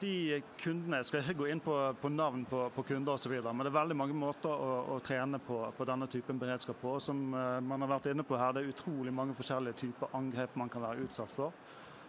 De 0.00 0.42
kundene, 0.58 0.96
Jeg 0.96 1.04
skal 1.04 1.22
ikke 1.22 1.38
gå 1.38 1.46
inn 1.52 1.60
på, 1.62 1.76
på 2.00 2.08
navn 2.10 2.42
på, 2.48 2.64
på 2.74 2.82
kunder 2.88 3.14
osv., 3.14 3.36
men 3.44 3.62
det 3.62 3.70
er 3.70 3.78
veldig 3.78 3.96
mange 3.96 4.16
måter 4.18 4.50
å, 4.50 4.96
å 4.96 4.98
trene 5.04 5.38
på, 5.38 5.60
på, 5.76 5.86
denne 5.86 6.08
typen 6.10 6.40
beredskap 6.40 6.80
på. 6.80 6.96
Som 7.00 7.28
uh, 7.36 7.60
man 7.62 7.84
har 7.84 7.92
vært 7.94 8.10
inne 8.10 8.26
på 8.26 8.40
her, 8.40 8.52
Det 8.52 8.64
er 8.64 8.74
utrolig 8.74 9.14
mange 9.14 9.36
forskjellige 9.38 9.84
typer 9.84 10.16
angrep 10.16 10.56
man 10.56 10.72
kan 10.72 10.88
være 10.88 11.06
utsatt 11.06 11.32
for. 11.36 11.54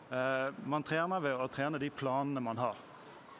Uh, 0.09 0.49
man 0.65 0.83
trener 0.83 1.21
ved 1.21 1.37
å 1.37 1.47
trene 1.51 1.79
de 1.81 1.91
planene 1.93 2.43
man 2.43 2.63
har. 2.63 2.81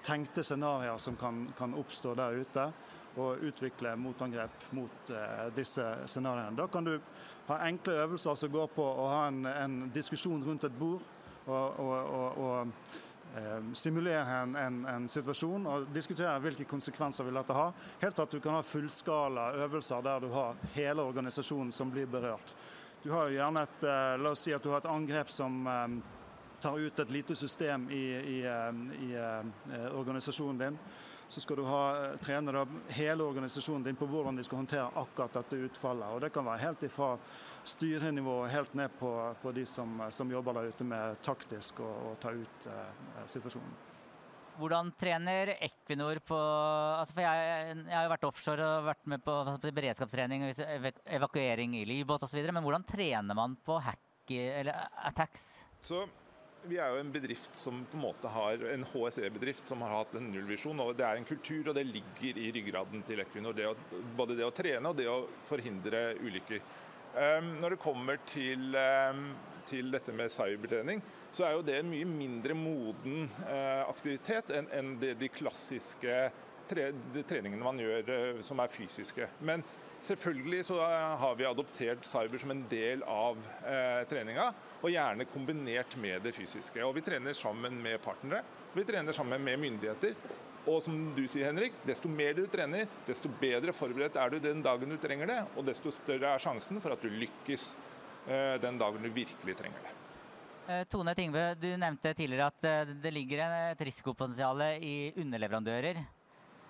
Tenkte 0.05 0.43
scenarioer 0.45 0.97
som 1.01 1.15
kan, 1.17 1.47
kan 1.57 1.73
oppstå 1.73 2.13
der 2.17 2.37
ute 2.41 2.67
og 3.15 3.41
utvikle 3.47 3.95
motangrep 3.97 4.67
mot 4.75 5.09
eh, 5.09 5.47
disse 5.55 5.85
scenarioene. 6.05 6.57
Da 6.57 6.67
kan 6.67 6.85
du 6.85 6.93
ha 7.47 7.57
enkle 7.67 7.95
øvelser 8.03 8.35
som 8.37 8.51
går 8.51 8.69
på 8.75 8.85
å 8.85 9.07
ha 9.09 9.25
en, 9.29 9.45
en 9.49 9.77
diskusjon 9.95 10.43
rundt 10.43 10.67
et 10.67 10.77
bord 10.77 11.03
og, 11.45 11.79
og, 11.79 11.97
og, 12.19 12.39
og 12.45 13.37
eh, 13.37 13.73
simulere 13.77 14.39
en, 14.41 14.55
en, 14.59 14.79
en, 14.95 15.09
situasjon 15.09 15.67
og 15.69 15.89
diskutere 15.95 16.37
hvilke 16.43 16.67
konsekvenser 16.69 17.27
vil 17.27 17.39
dette 17.39 17.57
ha. 17.57 17.69
Helt 18.01 18.23
at 18.23 18.33
du 18.33 18.41
kan 18.43 18.59
ha 18.59 18.65
fullskala 18.65 19.51
øvelser 19.65 20.05
der 20.05 20.25
du 20.25 20.31
har 20.33 20.59
hele 20.75 21.05
organisasjonen 21.05 21.71
som 21.75 21.93
blir 21.93 22.09
berørt. 22.09 22.55
Du 23.05 23.11
har 23.13 23.29
jo 23.29 23.37
gjerne 23.37 23.61
et, 23.67 23.83
eh, 23.85 24.17
La 24.17 24.33
oss 24.33 24.45
si 24.47 24.53
at 24.53 24.63
du 24.63 24.71
har 24.73 24.81
et 24.81 24.91
angrep 24.91 25.29
som 25.29 25.61
eh, 25.69 25.97
tar 26.65 26.81
ut 26.81 27.03
et 27.05 27.13
lite 27.13 27.37
system 27.37 27.89
i, 27.93 28.05
i, 28.37 28.39
i, 28.41 29.11
i 29.13 29.83
organisasjonen 29.93 30.63
din 30.65 30.79
så 31.27 31.41
skal 31.41 31.55
du 31.57 31.63
ha, 31.63 32.05
eh, 32.05 32.17
trene 32.17 32.51
da, 32.51 32.65
hele 32.87 33.23
organisasjonen 33.23 33.83
din 33.83 33.95
på 33.95 34.07
hvordan 34.09 34.35
de 34.35 34.43
skal 34.43 34.61
håndtere 34.61 34.85
akkurat 35.01 35.33
dette 35.33 35.55
utfallet. 35.67 36.13
Og 36.13 36.21
Det 36.21 36.29
kan 36.33 36.45
være 36.45 36.61
helt 36.61 36.83
ifra 36.83 37.15
styrenivå 37.63 38.45
helt 38.47 38.73
ned 38.73 38.93
på, 38.99 39.11
på 39.41 39.51
de 39.51 39.65
som, 39.65 40.05
som, 40.09 40.31
jobber 40.31 40.53
der 40.53 40.71
ute 40.71 40.87
med 40.87 41.21
taktisk 41.25 41.81
å 41.81 42.15
ta 42.21 42.31
ut 42.31 42.69
eh, 42.69 43.25
situasjonen. 43.25 43.75
Hvordan 44.55 44.93
trener 44.95 45.49
Equinor 45.59 46.21
på 46.23 46.35
altså 46.39 47.17
for 47.17 47.25
jeg, 47.25 47.47
jeg, 47.75 47.91
har 47.91 48.05
jo 48.05 48.11
vært 48.13 48.27
offshore 48.29 48.67
og 48.77 48.85
vært 48.85 49.09
med 49.11 49.23
på 49.25 49.33
beredskapstrening 49.75 50.45
og 50.47 51.01
evakuering 51.17 51.75
i 51.75 51.83
livbåt 51.89 52.23
osv. 52.23 52.39
Men 52.39 52.63
hvordan 52.63 52.85
trener 52.87 53.35
man 53.35 53.57
på 53.65 53.81
hack 53.83 54.31
eller 54.31 54.87
attacks? 55.09 55.43
Så 55.83 56.05
Vi 56.65 56.77
er 56.81 56.89
jo 56.89 57.01
en 57.01 57.11
bedrift 57.13 57.57
som 57.57 57.83
på 57.91 57.97
en 57.97 58.03
måte 58.07 58.29
har 58.31 58.61
en 58.71 58.85
HSE-bedrift 58.89 59.67
som 59.67 59.83
har 59.85 59.91
hatt 59.99 60.15
en 60.17 60.31
nullvisjon. 60.33 60.79
og 60.81 60.95
Det 60.97 61.05
er 61.05 61.19
en 61.19 61.27
kultur, 61.27 61.69
og 61.69 61.75
det 61.77 61.85
ligger 61.85 62.39
i 62.41 62.47
ryggraden 62.55 63.03
til 63.05 63.21
Equinor. 63.21 63.53
Det 63.53 63.67
å, 63.69 63.75
både 64.17 64.37
det 64.39 64.47
å 64.47 64.53
trene 64.55 64.89
og 64.89 64.97
det 64.97 65.05
å 65.11 65.19
forhindre 65.45 66.15
ulykker. 66.23 66.63
Um, 67.15 67.53
når 67.61 67.75
det 67.75 67.81
kommer 67.83 68.17
til, 68.27 68.73
um, 68.75 69.27
til 69.69 69.93
dette 69.93 70.15
med 70.15 70.33
cybertrening, 70.33 71.03
så 71.31 71.45
er 71.45 71.53
jo 71.55 71.63
det 71.67 71.77
en 71.79 71.91
mye 71.91 72.07
mindre 72.09 72.57
moden 72.57 73.29
uh, 73.45 73.85
aktivitet 73.85 74.49
enn 74.57 74.67
en 74.73 74.95
de 74.99 75.29
klassiske 75.31 76.17
treningene 76.65 77.61
man 77.61 77.79
gjør 77.79 78.09
uh, 78.09 78.41
som 78.43 78.59
er 78.63 78.73
fysiske. 78.73 79.29
Men 79.45 79.63
Selvfølgelig 80.05 80.65
så 80.67 80.75
har 81.17 81.35
vi 81.35 81.45
adoptert 81.49 82.05
cyber 82.05 82.37
som 82.37 82.51
en 82.53 82.61
del 82.69 83.01
av 83.09 83.39
eh, 83.65 84.03
treninga, 84.09 84.51
og 84.83 84.91
gjerne 84.93 85.25
kombinert 85.31 85.95
med 85.97 86.21
det 86.21 86.35
fysiske. 86.35 86.83
Og 86.85 86.93
Vi 86.93 87.01
trener 87.07 87.33
sammen 87.33 87.79
med 87.81 87.97
partnere, 88.03 88.43
vi 88.75 88.85
trener 88.85 89.17
sammen 89.17 89.41
med 89.41 89.57
myndigheter. 89.63 90.13
Og 90.65 90.81
som 90.81 90.97
du 91.13 91.23
sier, 91.29 91.47
Henrik, 91.49 91.75
desto 91.85 92.09
mer 92.09 92.33
du 92.37 92.45
trener, 92.49 92.87
desto 93.05 93.29
bedre 93.41 93.73
forberedt 93.73 94.17
er 94.17 94.33
du 94.33 94.39
den 94.41 94.61
dagen 94.65 94.93
du 94.93 94.97
trenger 95.01 95.29
det, 95.29 95.41
og 95.57 95.65
desto 95.65 95.93
større 95.93 96.33
er 96.33 96.41
sjansen 96.41 96.81
for 96.81 96.93
at 96.93 97.01
du 97.01 97.09
lykkes 97.09 97.67
eh, 98.27 98.55
den 98.61 98.77
dagen 98.81 99.05
du 99.05 99.09
virkelig 99.13 99.57
trenger 99.57 99.85
det. 99.85 99.93
Eh, 100.67 100.83
Tone 100.89 101.13
Tingve, 101.17 101.51
du 101.61 101.67
nevnte 101.77 102.13
tidligere 102.17 102.49
at 102.49 102.65
eh, 102.69 102.93
det 102.97 103.13
ligger 103.13 103.45
et 103.71 103.81
risikopotensial 103.89 104.65
i 104.81 105.13
underleverandører. 105.21 106.01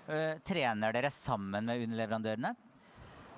Eh, 0.06 0.38
trener 0.46 0.96
dere 0.96 1.12
sammen 1.12 1.68
med 1.68 1.84
underleverandørene? 1.88 2.56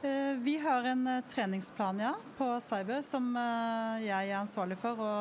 Eh, 0.02 0.38
vi 0.38 0.58
har 0.58 0.84
en 0.84 1.08
eh, 1.08 1.22
treningsplan 1.22 2.00
ja, 2.00 2.14
på 2.38 2.60
Cyber 2.62 3.02
som 3.02 3.32
eh, 3.36 4.04
jeg 4.06 4.30
er 4.30 4.38
ansvarlig 4.38 4.78
for 4.78 5.00
å 5.02 5.14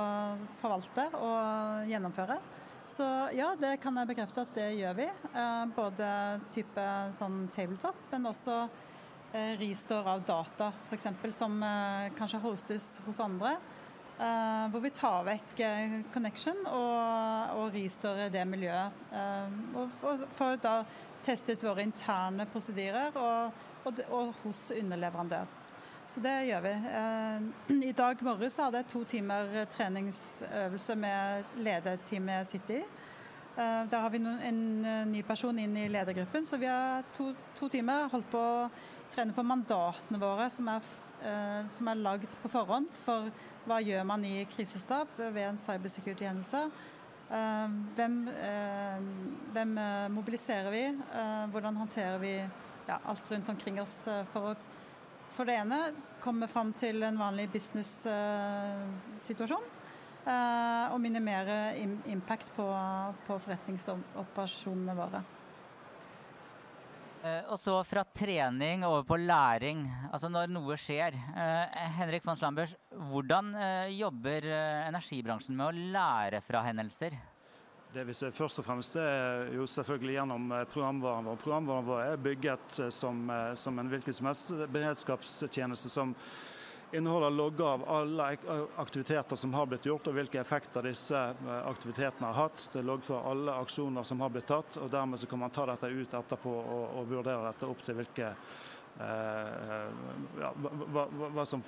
forvalte 0.60 1.06
og 1.16 1.86
gjennomføre. 1.88 2.36
Så 2.86 3.06
ja, 3.32 3.54
det 3.56 3.78
kan 3.80 3.96
jeg 3.96 4.10
bekrefte 4.10 4.44
at 4.44 4.52
det 4.54 4.66
gjør 4.76 4.98
vi. 5.00 5.06
Både 5.74 6.08
type 6.54 6.82
sånn 7.16 7.48
tabletop, 7.50 7.96
men 8.12 8.28
også 8.30 8.60
ristår 9.58 10.06
av 10.06 10.22
data, 10.22 10.68
f.eks. 10.86 11.08
som 11.34 11.56
kanskje 12.14 12.38
hostes 12.44 12.86
hos 13.08 13.18
andre. 13.24 13.56
Hvor 14.70 14.84
vi 14.84 14.92
tar 14.94 15.26
vekk 15.26 15.64
connection 16.14 16.62
og, 16.70 17.58
og 17.58 17.74
ristår 17.74 18.28
det 18.30 18.46
miljøet. 18.46 19.02
For 20.38 20.62
da 20.62 20.76
testet 21.26 21.66
våre 21.66 21.82
interne 21.82 22.46
prosedyrer 22.54 23.18
og, 23.18 23.66
og, 23.86 24.02
og, 24.10 24.34
hos 24.42 24.70
underleverandør. 24.74 25.46
Så 26.08 26.20
det 26.22 26.34
gjør 26.46 26.62
vi. 26.62 26.74
Eh, 27.00 27.86
I 27.88 27.94
dag 27.96 28.22
morges 28.22 28.58
hadde 28.62 28.82
jeg 28.82 28.90
to 28.92 29.02
timer 29.04 29.64
treningsøvelse 29.70 30.96
med 31.02 31.56
lederteamet 31.66 32.46
City. 32.46 32.82
Eh, 33.56 33.82
der 33.90 34.04
har 34.04 34.12
vi 34.14 34.20
en 34.22 34.60
ny 35.10 35.22
person 35.26 35.58
inn 35.58 35.74
i 35.76 35.88
ledergruppen, 35.90 36.46
så 36.46 36.60
vi 36.62 36.70
har 36.70 37.02
to, 37.16 37.32
to 37.58 37.68
timer 37.72 38.10
holdt 38.12 38.30
på 38.30 38.38
å 38.38 38.68
trene 39.10 39.34
på 39.34 39.46
mandatene 39.46 40.20
våre, 40.22 40.50
som 40.50 40.68
er, 40.70 40.90
eh, 41.26 41.62
som 41.74 41.88
er 41.90 42.02
lagd 42.02 42.38
på 42.42 42.50
forhånd 42.54 42.90
for 43.04 43.30
hva 43.66 43.80
gjør 43.82 44.04
man 44.06 44.24
i 44.24 44.44
krisestab 44.52 45.10
ved 45.18 45.42
en 45.48 45.58
cybersecurity-hendelse. 45.58 46.68
Eh, 47.30 47.68
hvem, 47.96 48.28
eh, 48.28 49.02
hvem 49.52 49.78
eh, 49.78 50.08
mobiliserer 50.08 50.70
vi? 50.70 50.84
Hvordan 51.50 51.76
håndterer 51.76 52.18
vi 52.18 52.34
ja, 52.86 53.00
alt 53.04 53.30
rundt 53.32 53.48
omkring 53.52 53.80
oss 53.82 53.96
for 54.32 54.42
å 54.52 54.54
for 55.36 55.44
det 55.44 55.56
ene 55.60 55.78
komme 56.24 56.46
fram 56.48 56.70
til 56.80 57.02
en 57.04 57.18
vanlig 57.20 57.50
business-situasjon. 57.52 59.66
Og 60.94 60.98
minimere 60.98 61.76
impact 62.08 62.48
på, 62.56 62.64
på 63.26 63.36
forretningsoperasjonene 63.44 64.94
våre. 64.96 65.20
Eh, 67.26 67.42
og 67.50 67.58
så 67.58 67.76
fra 67.86 68.04
trening 68.14 68.84
over 68.86 69.02
på 69.06 69.16
læring, 69.18 69.86
altså 70.12 70.28
når 70.30 70.50
noe 70.52 70.76
skjer. 70.78 71.16
Eh, 71.16 71.78
Henrik 71.96 72.26
von 72.26 72.38
Slambers, 72.38 72.76
hvordan 73.10 73.54
eh, 73.56 73.94
jobber 73.96 74.46
energibransjen 74.86 75.56
med 75.56 75.66
å 75.66 75.86
lære 75.96 76.42
fra 76.44 76.62
hendelser? 76.66 77.16
Det 77.96 78.02
vi 78.04 78.12
ser 78.12 78.34
først 78.36 78.60
og 78.60 78.64
fremst 78.66 78.98
er 79.00 79.54
jo 79.56 79.64
selvfølgelig 79.72 80.18
gjennom 80.18 80.50
programvaren 80.68 81.30
vår. 81.30 81.38
Programvaren 81.40 81.86
vår 81.86 82.00
er 82.02 82.18
bygget 82.20 82.80
som, 82.92 83.22
som 83.56 83.80
en 83.80 83.88
hvilken 83.88 84.12
som 84.18 84.28
helst 84.28 84.52
beredskapstjeneste 84.74 85.88
som 85.88 86.12
inneholder 86.92 87.30
logger 87.30 87.64
av 87.64 87.88
alle 87.88 88.26
aktiviteter 88.76 89.36
som 89.36 89.54
har 89.54 89.66
blitt 89.72 89.88
gjort, 89.88 90.10
og 90.10 90.18
hvilke 90.18 90.42
effekter 90.42 90.84
disse 90.84 91.16
eh, 91.16 91.56
aktivitetene 91.70 92.28
har 92.28 92.46
hatt. 92.46 92.68
Det 92.72 92.84
loggfører 92.84 93.30
alle 93.32 93.56
aksjoner 93.64 94.04
som 94.04 94.20
har 94.20 94.36
blitt 94.36 94.50
tatt, 94.52 94.76
og 94.76 94.92
dermed 94.92 95.20
så 95.20 95.32
kan 95.32 95.46
man 95.46 95.56
ta 95.56 95.64
dette 95.72 95.88
ut 95.88 96.20
etterpå 96.20 96.52
og, 96.52 96.86
og 97.00 97.10
vurdere 97.16 97.48
dette 97.48 97.72
opp 97.72 97.80
til 97.86 97.96
hvilke 98.02 98.28
eh, 98.28 98.56
ja, 98.98 100.50
hva, 100.56 101.02
hva, 101.10 101.44
som, 101.44 101.62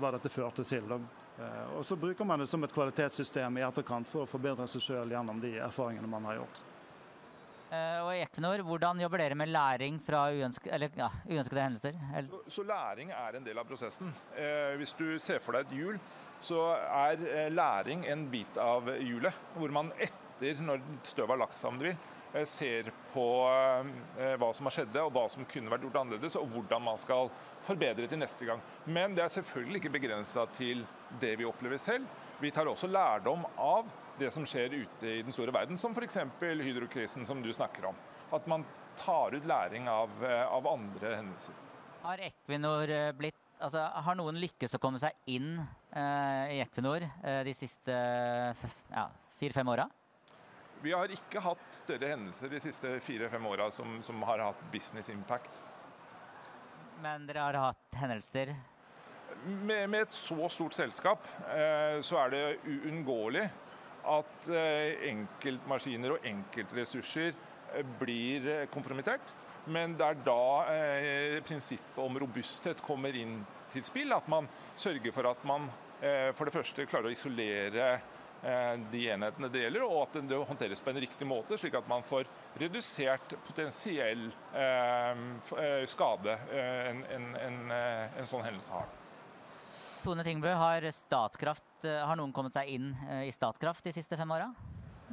hva, 0.00 0.10
dette 0.14 0.28
førte 0.32 0.64
til. 0.68 0.90
Eh, 1.38 1.76
og 1.78 1.84
Så 1.86 1.96
bruker 1.96 2.24
man 2.28 2.42
det 2.42 2.48
som 2.50 2.62
et 2.64 2.74
kvalitetssystem 2.74 3.58
i 3.58 3.66
etterkant 3.66 4.10
for 4.10 4.24
å 4.24 4.30
forbedre 4.30 4.66
seg 4.70 4.84
sjøl 4.84 5.14
gjennom 5.14 5.40
de 5.42 5.56
erfaringene 5.64 6.10
man 6.10 6.28
har 6.30 6.42
gjort. 6.42 6.64
Eh, 7.74 8.00
og 8.04 8.12
Equinor, 8.14 8.62
hvordan 8.68 9.00
jobber 9.02 9.24
dere 9.24 9.38
med 9.38 9.50
læring 9.50 9.98
fra 10.04 10.26
uønskede, 10.30 10.74
eller, 10.76 10.92
ja, 10.98 11.08
uønskede 11.26 11.64
hendelser? 11.64 12.02
Så, 12.28 12.42
så, 12.58 12.66
læring 12.68 13.10
er 13.16 13.38
en 13.38 13.46
del 13.46 13.58
av 13.58 13.66
prosessen. 13.68 14.12
Eh, 14.36 14.76
hvis 14.78 14.94
du 14.98 15.08
ser 15.22 15.42
for 15.42 15.56
deg 15.56 15.66
et 15.66 15.78
hjul, 15.80 15.98
så 16.44 16.68
er 16.76 17.24
eh, 17.30 17.48
læring 17.52 18.04
en 18.10 18.28
bit 18.30 18.60
av 18.60 18.92
hjulet. 19.00 19.40
Hvor 19.56 19.74
man 19.74 19.90
etter, 19.96 20.60
når 20.62 20.84
støvet 21.02 21.34
har 21.34 21.42
lagt 21.46 21.58
seg, 21.58 21.72
om 21.72 21.80
du 21.80 21.88
vil, 21.88 21.98
eh, 22.34 22.46
ser 22.46 22.92
på 23.14 23.24
eh, 24.18 24.34
hva 24.40 24.50
som 24.56 24.68
har 24.68 24.74
skjedd, 24.74 24.96
og 25.04 25.12
hva 25.14 25.24
som 25.32 25.46
kunne 25.48 25.70
vært 25.72 25.86
gjort 25.86 26.00
annerledes, 26.02 26.36
og 26.40 26.48
hvordan 26.52 26.84
man 26.84 27.00
skal 27.00 27.30
forbedre 27.64 28.08
til 28.10 28.20
neste 28.20 28.48
gang. 28.48 28.62
Men 28.84 29.14
det 29.16 29.24
er 29.24 29.34
selvfølgelig 29.36 29.80
ikke 29.82 29.94
begrensa 29.96 30.46
til 30.56 30.82
det 31.22 31.36
vi 31.40 31.46
opplever 31.48 31.80
selv. 31.80 32.10
Vi 32.42 32.50
tar 32.54 32.68
også 32.68 32.90
lærdom 32.90 33.46
av 33.62 33.88
det 34.18 34.30
som 34.34 34.46
skjer 34.46 34.74
ute 34.74 35.10
i 35.10 35.22
den 35.22 35.34
store 35.34 35.54
verden, 35.54 35.78
som 35.78 35.94
f.eks. 35.94 36.18
hydrokrisen 36.40 37.26
som 37.26 37.42
du 37.42 37.52
snakker 37.54 37.90
om. 37.90 38.02
At 38.34 38.46
man 38.50 38.66
tar 38.98 39.34
ut 39.34 39.46
læring 39.46 39.88
av, 39.90 40.10
eh, 40.24 40.44
av 40.46 40.68
andre 40.70 41.16
hendelser. 41.16 41.62
Har 42.04 42.20
Equinor 42.20 42.90
eh, 42.90 43.14
blitt 43.16 43.40
Altså, 43.64 43.80
har 43.80 44.16
noen 44.18 44.36
lykkes 44.42 44.74
å 44.76 44.80
komme 44.82 44.98
seg 45.00 45.14
inn 45.30 45.54
eh, 45.56 46.56
i 46.56 46.58
Equinor 46.60 47.04
eh, 47.06 47.38
de 47.46 47.54
siste 47.56 47.94
ja, 47.94 49.04
fire-fem 49.38 49.70
åra? 49.72 49.86
Vi 50.84 50.92
har 50.92 51.08
ikke 51.08 51.40
hatt 51.40 51.68
større 51.72 52.10
hendelser 52.12 52.50
de 52.52 52.58
siste 52.60 52.90
fire-fem 53.00 53.46
åra 53.48 53.70
som, 53.72 54.02
som, 54.04 54.20
har 54.28 54.42
hatt 54.44 54.64
business 54.72 55.08
impact. 55.08 55.56
Men 57.00 57.24
dere 57.24 57.46
har 57.46 57.56
hatt 57.70 57.96
hendelser? 57.96 58.52
Med, 59.44 59.88
med 59.88 60.04
et 60.04 60.12
så 60.12 60.48
stort 60.52 60.76
selskap 60.76 61.24
eh, 61.48 62.02
så 62.04 62.20
er 62.20 62.34
det 62.34 62.42
uunngåelig 62.68 63.46
at 64.12 64.48
eh, 64.52 65.08
enkeltmaskiner 65.08 66.18
og 66.18 66.28
enkeltressurser 66.28 67.32
eh, 67.32 67.84
blir 68.00 68.48
eh, 68.52 68.66
kompromittert. 68.72 69.32
Men 69.64 69.96
det 69.96 70.04
er 70.04 70.18
da 70.26 71.40
prinsippet 71.48 72.00
om 72.04 72.18
robusthet 72.20 72.82
kommer 72.84 73.16
inn 73.16 73.38
til 73.72 73.86
spill. 73.88 74.12
At 74.12 74.28
man 74.28 74.44
sørger 74.76 75.14
for 75.16 75.30
at 75.30 75.46
man 75.48 75.70
for 76.36 76.44
det 76.44 76.52
første 76.52 76.84
klarer 76.84 77.08
å 77.08 77.14
isolere 77.14 77.86
de 78.92 79.04
enhetene 79.08 79.48
det 79.48 79.62
gjelder, 79.62 79.86
og 79.86 80.02
at 80.02 80.18
det 80.28 80.40
håndteres 80.50 80.82
på 80.84 80.92
en 80.92 81.00
riktig 81.00 81.28
måte, 81.28 81.56
slik 81.56 81.78
at 81.78 81.86
man 81.88 82.04
får 82.04 82.28
redusert 82.60 83.32
potensiell 83.46 84.26
skade 85.88 86.36
en, 86.52 87.00
en, 87.16 87.30
en, 87.40 87.58
en 87.72 88.28
sånn 88.28 88.44
hendelse 88.44 88.74
har. 88.76 88.92
Tone 90.04 90.20
Tingbø, 90.24 90.50
har 90.52 90.84
Statkraft, 90.92 91.84
eh, 91.88 92.02
har 92.06 92.18
noen 92.20 92.32
kommet 92.36 92.52
seg 92.52 92.68
inn 92.68 92.90
eh, 93.08 93.22
i 93.24 93.30
Statkraft 93.32 93.86
de 93.86 93.92
siste 93.96 94.18
fem 94.20 94.34
åra? 94.36 94.50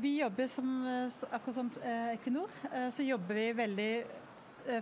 Vi 0.04 0.18
jobber 0.20 0.50
som, 0.52 0.68
eh, 0.84 1.06
akkurat 1.32 1.56
som 1.56 1.70
Equinor, 2.12 2.52
så 2.92 3.06
jobber 3.06 3.40
vi 3.40 3.46
veldig 3.56 3.94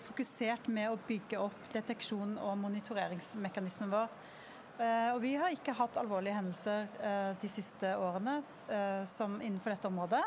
fokusert 0.04 0.66
med 0.68 0.90
å 0.92 0.98
bygge 1.08 1.38
opp 1.40 1.70
deteksjon 1.72 2.34
og 2.42 2.58
monitoreringsmekanismen 2.58 3.94
vår. 3.94 4.10
Og 4.80 5.18
vi 5.20 5.34
har 5.36 5.52
ikke 5.52 5.74
hatt 5.76 5.98
alvorlige 6.00 6.38
hendelser 6.38 6.86
de 7.42 7.50
siste 7.52 7.90
årene 8.00 8.38
som 9.12 9.34
innenfor 9.44 9.74
dette 9.74 9.90
området. 9.90 10.22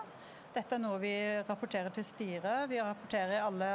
Dette 0.53 0.77
er 0.77 0.83
noe 0.83 0.99
vi 1.01 1.15
rapporterer 1.49 1.89
til 1.97 2.05
styret. 2.05 2.67
Vi 2.69 2.77
rapporterer 2.77 3.47
alle 3.47 3.71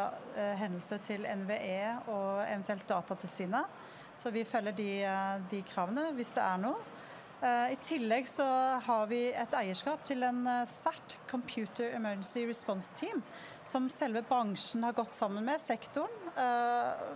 hendelser 0.59 1.01
til 1.01 1.25
NVE 1.25 1.79
og 2.13 2.43
eventuelt 2.43 2.85
Datatilsynet. 2.93 3.79
Så 4.17 4.31
vi 4.33 4.43
følger 4.43 4.71
de, 4.71 4.91
eh, 5.05 5.41
de 5.49 5.61
kravene 5.61 6.11
hvis 6.17 6.33
det 6.33 6.43
er 6.43 6.61
noe. 6.61 6.96
Eh, 7.41 7.71
I 7.71 7.77
tillegg 7.85 8.25
så 8.29 8.45
har 8.81 9.09
vi 9.11 9.27
et 9.29 9.53
eierskap 9.59 10.01
til 10.09 10.25
en 10.25 10.39
eh, 10.49 10.63
CERT, 10.69 11.19
Computer 11.29 11.91
Emergency 11.93 12.47
Response 12.49 12.95
Team, 12.97 13.21
som 13.67 13.89
selve 13.93 14.23
bransjen 14.25 14.85
har 14.87 14.95
gått 14.97 15.13
sammen 15.13 15.45
med, 15.45 15.61
sektoren, 15.61 16.13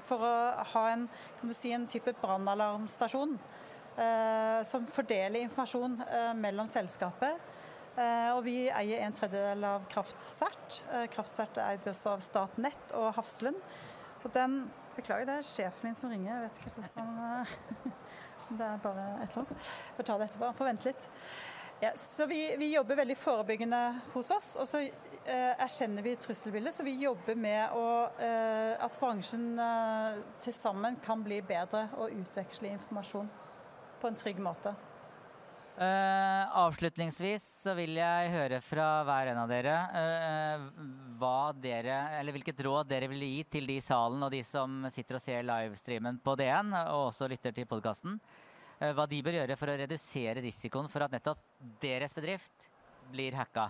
for 0.03 0.23
å 0.25 0.33
ha 0.73 0.81
en, 0.91 1.05
si, 1.53 1.69
en 1.71 1.85
type 1.87 2.11
brannalarmstasjon 2.19 3.37
som 4.67 4.87
fordeler 4.89 5.45
informasjon 5.45 5.95
mellom 6.41 6.67
selskapet. 6.67 7.39
Og 8.33 8.41
vi 8.43 8.65
eier 8.67 9.05
en 9.05 9.15
tredjedel 9.15 9.63
av 9.69 9.85
Kraftsert. 9.93 10.81
Kraftsert 11.13 11.61
også 11.61 12.17
av 12.17 12.25
Statnett 12.25 12.97
og 12.99 13.13
Hafslund. 13.15 13.61
Og 14.25 14.35
den 14.35 14.63
Beklager, 14.97 15.29
det 15.29 15.39
er 15.39 15.47
sjefen 15.47 15.87
min 15.87 15.95
som 15.95 16.11
ringer. 16.11 16.33
Jeg 16.33 16.49
vet 16.49 16.63
ikke 16.65 16.77
hvorfor 16.81 17.05
han 17.05 17.93
Det 18.57 18.67
er 18.67 18.83
bare 18.83 19.07
et 19.23 19.31
eller 19.31 19.45
annet. 19.45 19.71
Får 19.95 20.07
ta 20.07 20.17
det 20.19 20.29
etterpå. 20.29 20.51
Får 20.57 20.69
vente 20.71 20.91
litt. 20.91 21.09
Ja, 21.81 21.89
så 21.97 22.27
vi, 22.29 22.41
vi, 22.59 22.73
jobber 22.75 22.99
veldig 22.99 23.15
forebyggende 23.17 23.79
hos 24.13 24.29
oss, 24.31 24.51
og 24.61 24.67
så 24.69 24.83
eh, 24.83 25.53
erkjenner 25.65 26.05
vi 26.05 26.13
trusselbildet. 26.19 26.75
Så 26.75 26.85
vi 26.85 26.93
jobber 27.01 27.39
med 27.39 27.73
å, 27.73 27.87
eh, 28.21 28.75
at 28.77 28.99
bransjen 29.01 29.55
eh, 29.57 30.19
til 30.43 30.53
sammen 30.53 30.99
kan 31.01 31.23
bli 31.25 31.39
bedre 31.41 31.87
og 31.97 32.13
utveksle 32.13 32.69
informasjon 32.75 33.31
på 34.01 34.11
en 34.11 34.19
trygg 34.19 34.43
måte. 34.45 34.75
Uh, 35.81 36.45
avslutningsvis 36.67 37.45
så 37.63 37.73
vil 37.73 37.95
jeg 37.97 38.31
høre 38.35 38.59
fra 38.61 38.87
hver 39.07 39.31
en 39.31 39.39
av 39.39 39.49
dere 39.49 39.77
uh, 39.95 40.65
hva 41.10 41.10
dere, 41.61 41.97
eller 42.19 42.35
hvilket 42.35 42.63
råd 42.65 42.89
dere 42.89 43.09
vil 43.11 43.25
gi 43.25 43.43
til 43.57 43.69
de 43.69 43.77
i 43.79 43.83
salen 43.83 44.23
og 44.25 44.31
de 44.33 44.41
som 44.45 44.87
sitter 44.93 45.17
og 45.17 45.23
ser 45.23 45.45
livestreamen 45.47 46.19
på 46.23 46.35
DN, 46.39 46.73
og 46.91 47.07
også 47.11 47.29
lytter 47.31 47.55
til 47.55 47.69
podkasten. 47.69 48.19
Uh, 48.81 48.91
hva 48.97 49.05
de 49.09 49.21
bør 49.23 49.39
gjøre 49.41 49.57
for 49.59 49.71
å 49.71 49.77
redusere 49.81 50.43
risikoen 50.43 50.89
for 50.89 51.05
at 51.05 51.13
nettopp 51.13 51.43
deres 51.81 52.17
bedrift 52.17 52.69
blir 53.11 53.37
hacka. 53.37 53.69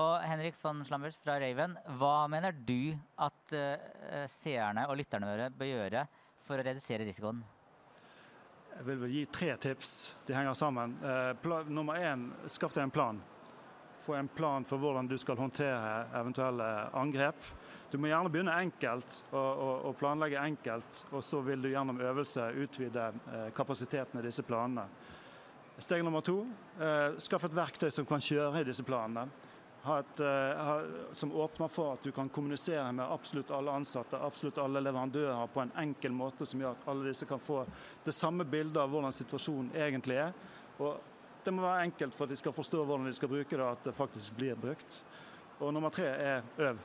Og 0.00 0.14
Henrik 0.24 0.56
von 0.60 0.84
Schlammers 0.86 1.18
fra 1.20 1.36
Raven, 1.42 1.74
hva 2.00 2.28
mener 2.32 2.54
du 2.56 2.94
at 3.20 3.56
seerne 4.40 4.86
og 4.88 4.96
lytterne 4.96 5.28
våre 5.28 5.50
bør 5.52 5.68
gjøre 5.68 6.06
for 6.46 6.56
å 6.56 6.64
redusere 6.64 7.04
risikoen? 7.04 7.42
Jeg 8.72 8.86
vil 8.86 9.00
vel 9.02 9.12
gi 9.12 9.22
tre 9.28 9.52
tips. 9.60 9.90
De 10.26 10.34
henger 10.34 10.56
sammen. 10.56 10.94
Eh, 11.04 11.50
nummer 11.68 12.00
én, 12.00 12.30
skaff 12.48 12.72
deg 12.74 12.86
en 12.86 12.94
plan. 12.94 13.20
Få 14.02 14.14
en 14.18 14.28
plan 14.28 14.64
for 14.66 14.82
hvordan 14.82 15.06
du 15.06 15.14
skal 15.18 15.38
håndtere 15.38 16.06
eventuelle 16.18 16.68
angrep. 16.98 17.44
Du 17.92 17.98
må 18.00 18.08
gjerne 18.10 18.32
begynne 18.32 18.56
enkelt 18.64 19.20
og, 19.30 19.92
planlegge 20.00 20.40
enkelt, 20.42 21.04
og 21.12 21.22
så 21.22 21.42
vil 21.46 21.62
du 21.62 21.70
gjennom 21.70 22.00
øvelse 22.00 22.48
utvide 22.64 23.12
eh, 23.12 23.48
kapasiteten 23.54 24.18
i 24.18 24.24
disse 24.26 24.42
planene. 24.42 24.88
Steg 25.78 26.02
nummer 26.04 26.24
to, 26.24 26.40
eh, 26.80 27.14
skaff 27.22 27.46
et 27.46 27.56
verktøy 27.56 27.90
som 27.90 28.08
kan 28.08 28.22
kjøre 28.22 28.62
i 28.62 28.68
disse 28.68 28.84
planene 28.86 29.28
et, 29.82 30.20
uh, 30.20 31.12
som 31.12 31.32
åpner 31.32 31.68
for 31.68 31.96
at 31.96 32.02
du 32.02 32.12
kan 32.12 32.28
kommunisere 32.28 32.92
med 32.92 33.12
absolutt 33.12 33.50
alle 33.50 33.72
ansatte, 33.74 34.18
absolutt 34.18 34.58
alle 34.62 34.80
leverandører 34.80 35.46
på 35.50 35.60
en 35.60 35.72
enkel 35.82 36.14
måte 36.14 36.46
som 36.46 36.62
gjør 36.62 36.76
at 36.76 36.90
alle 36.92 37.08
disse 37.10 37.26
kan 37.26 37.42
få 37.42 37.64
det 38.04 38.14
samme 38.14 38.46
bildet 38.46 38.78
av 38.78 38.92
hvordan 38.92 39.14
situasjonen 39.16 39.72
egentlig 39.74 40.20
er. 40.22 40.36
Og 40.78 41.00
det 41.44 41.54
må 41.54 41.64
være 41.64 41.88
enkelt 41.88 42.14
for 42.16 42.26
at 42.26 42.32
de 42.32 42.38
skal 42.40 42.54
forstå 42.54 42.84
hvordan 42.84 43.08
de 43.08 43.16
skal 43.16 43.30
bruke 43.30 43.56
det, 43.56 43.66
at 43.66 43.84
det 43.88 43.94
faktisk 43.96 44.36
blir 44.38 44.58
brukt. 44.58 45.02
Og 45.60 45.74
nummer 45.74 45.90
tre 45.94 46.06
er 46.06 46.42
øv. 46.58 46.78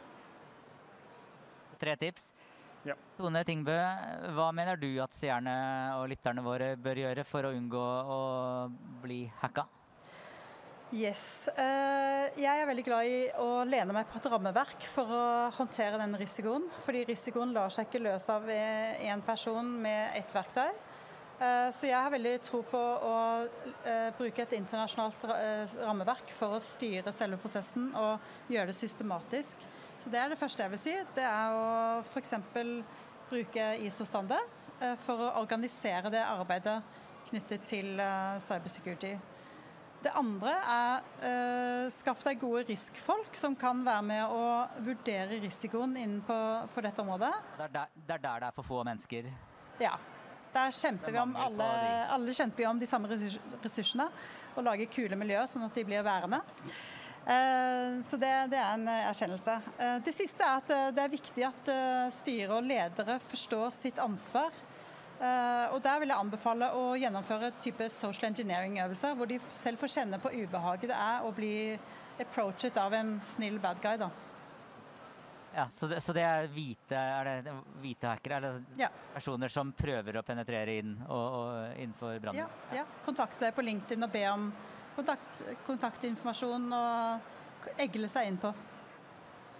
Tre 1.78 1.96
tips. 1.96 2.32
Ja. 2.88 2.94
Tone 3.18 3.42
Tingbø, 3.44 3.76
hva 4.38 4.52
mener 4.56 4.78
du 4.80 4.90
at 5.04 5.16
seerne 5.16 5.54
og 5.98 6.08
lytterne 6.12 6.44
våre 6.46 6.76
bør 6.80 7.02
gjøre 7.02 7.26
for 7.28 7.48
å 7.48 7.52
unngå 7.58 7.84
å 8.14 8.22
bli 9.04 9.26
hacka? 9.42 9.66
Yes. 10.96 11.50
Eh, 11.52 12.30
jeg 12.40 12.62
er 12.62 12.68
veldig 12.70 12.84
glad 12.86 13.10
i 13.12 13.18
å 13.44 13.66
lene 13.68 13.92
meg 13.92 14.08
på 14.08 14.22
et 14.22 14.30
rammeverk 14.32 14.86
for 14.88 15.12
å 15.12 15.24
håndtere 15.58 16.00
den 16.00 16.16
risikoen. 16.16 16.70
Fordi 16.86 17.04
risikoen 17.10 17.52
lar 17.56 17.74
seg 17.76 17.90
ikke 17.90 18.06
løse 18.06 18.32
av 18.32 18.48
én 18.48 19.24
person 19.26 19.68
med 19.84 20.16
ett 20.16 20.32
verktøy. 20.32 20.72
Eh, 21.38 21.70
så 21.70 21.86
jeg 21.86 21.98
har 22.02 22.10
veldig 22.10 22.34
tro 22.42 22.64
på 22.66 22.80
å 22.82 23.18
eh, 23.86 24.08
bruke 24.18 24.42
et 24.42 24.56
internasjonalt 24.58 25.26
rammeverk 25.84 26.32
for 26.38 26.58
å 26.58 26.62
styre 26.64 27.14
selve 27.14 27.38
prosessen 27.42 27.92
og 27.94 28.50
gjøre 28.50 28.72
det 28.72 28.78
systematisk. 28.80 29.62
Så 30.02 30.10
det 30.14 30.22
er 30.22 30.34
det 30.34 30.40
første 30.40 30.66
jeg 30.66 30.74
vil 30.74 30.82
si. 30.82 30.96
Det 31.14 31.26
er 31.26 31.54
å 31.54 31.68
f.eks. 32.10 32.34
bruke 33.30 33.70
ISO-standard 33.86 34.56
for 35.06 35.24
å 35.26 35.32
organisere 35.40 36.12
det 36.14 36.22
arbeidet 36.22 36.76
knyttet 37.32 37.66
til 37.66 37.98
cybersecurity. 38.46 39.16
Det 40.06 40.14
andre 40.14 40.54
er 40.70 41.90
skaff 41.92 42.22
deg 42.28 42.38
gode 42.44 42.68
riskfolk 42.70 43.34
som 43.36 43.58
kan 43.58 43.82
være 43.88 44.06
med 44.06 44.36
å 44.38 44.44
vurdere 44.86 45.42
risikoen 45.42 45.98
innenfor 45.98 46.86
dette 46.86 47.02
området. 47.02 47.34
Det 47.58 47.66
er 47.66 47.74
der 48.06 48.22
det 48.22 48.52
er 48.52 48.54
for 48.54 48.70
få 48.70 48.86
mennesker? 48.86 49.34
Ja. 49.82 49.98
Der 50.54 50.74
kjemper 50.74 51.14
vi 51.14 51.20
om 51.22 51.34
alle, 51.38 51.66
alle 52.14 52.36
kjemper 52.36 52.64
vi 52.64 52.68
om 52.70 52.80
de 52.80 52.90
samme 52.90 53.10
ressursene 53.64 54.08
og 54.58 54.64
lager 54.66 54.90
kule 54.90 55.18
miljøer 55.20 55.50
sånn 55.50 55.66
at 55.68 55.76
de 55.78 55.84
blir 55.86 56.06
værende. 56.06 56.42
Uh, 57.28 58.00
så 58.08 58.16
det, 58.16 58.32
det, 58.54 58.60
er 58.62 58.78
en 58.78 58.88
erkjennelse. 58.88 59.58
Uh, 59.76 59.98
det 60.06 60.14
siste 60.16 60.46
er 60.46 60.62
at 60.62 60.96
det 60.96 61.04
er 61.04 61.12
viktig 61.12 61.44
at 61.50 61.72
styre 62.16 62.58
og 62.58 62.66
ledere 62.70 63.20
forstår 63.28 63.70
sitt 63.76 64.02
ansvar 64.04 64.64
og 65.18 65.80
Der 65.82 65.96
vil 65.98 66.12
jeg 66.12 66.22
anbefale 66.22 66.68
å 66.78 66.92
gjennomføre 66.94 67.48
type 67.66 67.88
social 67.90 68.28
engineering-øvelser, 68.28 69.16
hvor 69.18 69.26
de 69.26 69.40
selv 69.50 69.82
får 69.82 69.90
kjenne 69.96 70.20
på 70.22 70.30
ubehaget 70.30 70.92
det 70.92 71.00
er 71.08 71.26
å 71.26 71.32
bli 71.34 71.74
approachet 72.22 72.78
av 72.78 72.94
en 72.94 73.16
snill 73.26 73.58
bad 73.58 73.82
guy. 73.82 73.98
da. 73.98 74.12
Ja, 75.58 75.70
Så 75.70 75.88
det, 75.88 76.02
så 76.06 76.14
det 76.14 76.22
er 76.22 76.48
hvite 76.54 76.94
er 76.94 77.28
det 77.42 77.54
hvite 77.82 78.12
hackere? 78.12 78.38
Eller 78.38 78.60
ja. 78.78 78.92
personer 79.16 79.50
som 79.50 79.72
prøver 79.74 80.20
å 80.20 80.22
penetrere 80.26 80.76
inn 80.84 80.92
og, 81.08 81.26
og 81.40 81.80
innenfor 81.82 82.20
brannen? 82.22 82.44
Ja, 82.44 82.84
ja. 82.84 82.86
Kontakte 83.06 83.48
deg 83.48 83.56
på 83.58 83.66
LinkedIn 83.66 84.06
og 84.06 84.14
be 84.14 84.22
om 84.30 84.52
kontakt, 84.94 85.42
kontaktinformasjon 85.66 86.70
og 86.78 87.74
egle 87.82 88.10
seg 88.12 88.30
inn 88.30 88.38
på. 88.42 88.54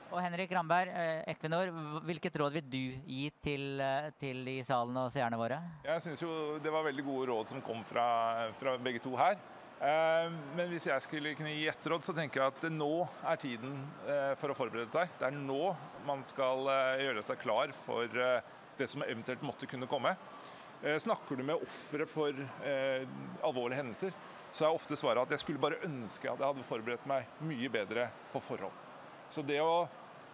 Og 0.08 0.22
Henrik 0.22 0.54
Ramberg, 0.54 0.94
eh, 0.94 1.24
Equinor, 1.34 1.74
hvilket 2.06 2.38
råd 2.40 2.60
vil 2.60 2.70
du 2.70 2.84
gi 3.02 3.26
til, 3.42 3.82
eh, 3.82 4.12
til 4.22 4.46
de 4.46 4.60
i 4.62 4.64
salen 4.64 4.96
og 5.02 5.10
seerne 5.12 5.36
våre? 5.36 5.58
Jeg 5.84 6.06
syns 6.06 6.22
jo 6.22 6.60
det 6.62 6.72
var 6.72 6.86
veldig 6.86 7.10
gode 7.10 7.28
råd 7.34 7.56
som 7.56 7.62
kom 7.66 7.82
fra, 7.84 8.52
fra 8.62 8.78
begge 8.78 9.02
to 9.02 9.18
her. 9.18 9.42
Eh, 9.78 10.28
men 10.58 10.72
hvis 10.72 10.88
jeg 10.90 11.06
skulle 11.06 11.36
kunne 11.38 11.54
gi 11.54 11.68
ett 11.70 11.90
råd, 11.92 12.06
så 12.06 12.16
tenker 12.18 12.42
jeg 12.42 12.54
at 12.56 12.68
nå 12.74 12.92
er 13.30 13.42
tiden 13.42 13.76
for 14.40 14.52
å 14.54 14.58
forberede 14.58 14.94
seg. 14.94 15.12
Det 15.20 15.30
er 15.30 15.38
nå 15.38 15.76
man 16.08 16.24
skal 16.26 16.70
gjøre 17.04 17.26
seg 17.26 17.42
klar 17.44 17.74
for 17.86 18.10
det 18.78 18.88
som 18.90 19.04
eventuelt 19.06 19.46
måtte 19.46 19.70
kunne 19.70 19.90
komme. 19.90 20.16
Snakker 20.78 21.38
du 21.38 21.44
med 21.46 21.62
ofre 21.62 22.06
for 22.10 22.38
alvorlige 23.46 23.80
hendelser, 23.82 24.18
så 24.54 24.68
er 24.68 24.78
ofte 24.78 24.98
svaret 24.98 25.26
at 25.26 25.34
jeg 25.36 25.44
skulle 25.44 25.62
bare 25.62 25.82
ønske 25.86 26.30
at 26.30 26.40
jeg 26.40 26.48
hadde 26.48 26.66
forberedt 26.66 27.08
meg 27.10 27.28
mye 27.46 27.70
bedre 27.74 28.08
på 28.32 28.42
forhånd. 28.42 28.86
Så 29.34 29.44
det 29.46 29.60
å 29.62 29.88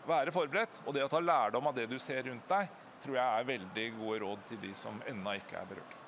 være 0.08 0.36
forberedt 0.36 0.84
og 0.86 0.95
det 0.95 1.03
å 1.06 1.12
ta 1.12 1.23
lærdom 1.23 1.67
av 1.71 1.75
det 1.75 1.88
du 1.91 1.97
ser 2.01 2.23
rundt 2.27 2.47
deg, 2.51 2.71
tror 3.03 3.19
jeg 3.19 3.39
er 3.39 3.49
veldig 3.49 3.89
gode 3.97 4.21
råd 4.23 4.47
til 4.51 4.63
de 4.63 4.71
som 4.79 5.01
ennå 5.10 5.36
ikke 5.39 5.60
er 5.60 5.69
berørt. 5.73 6.03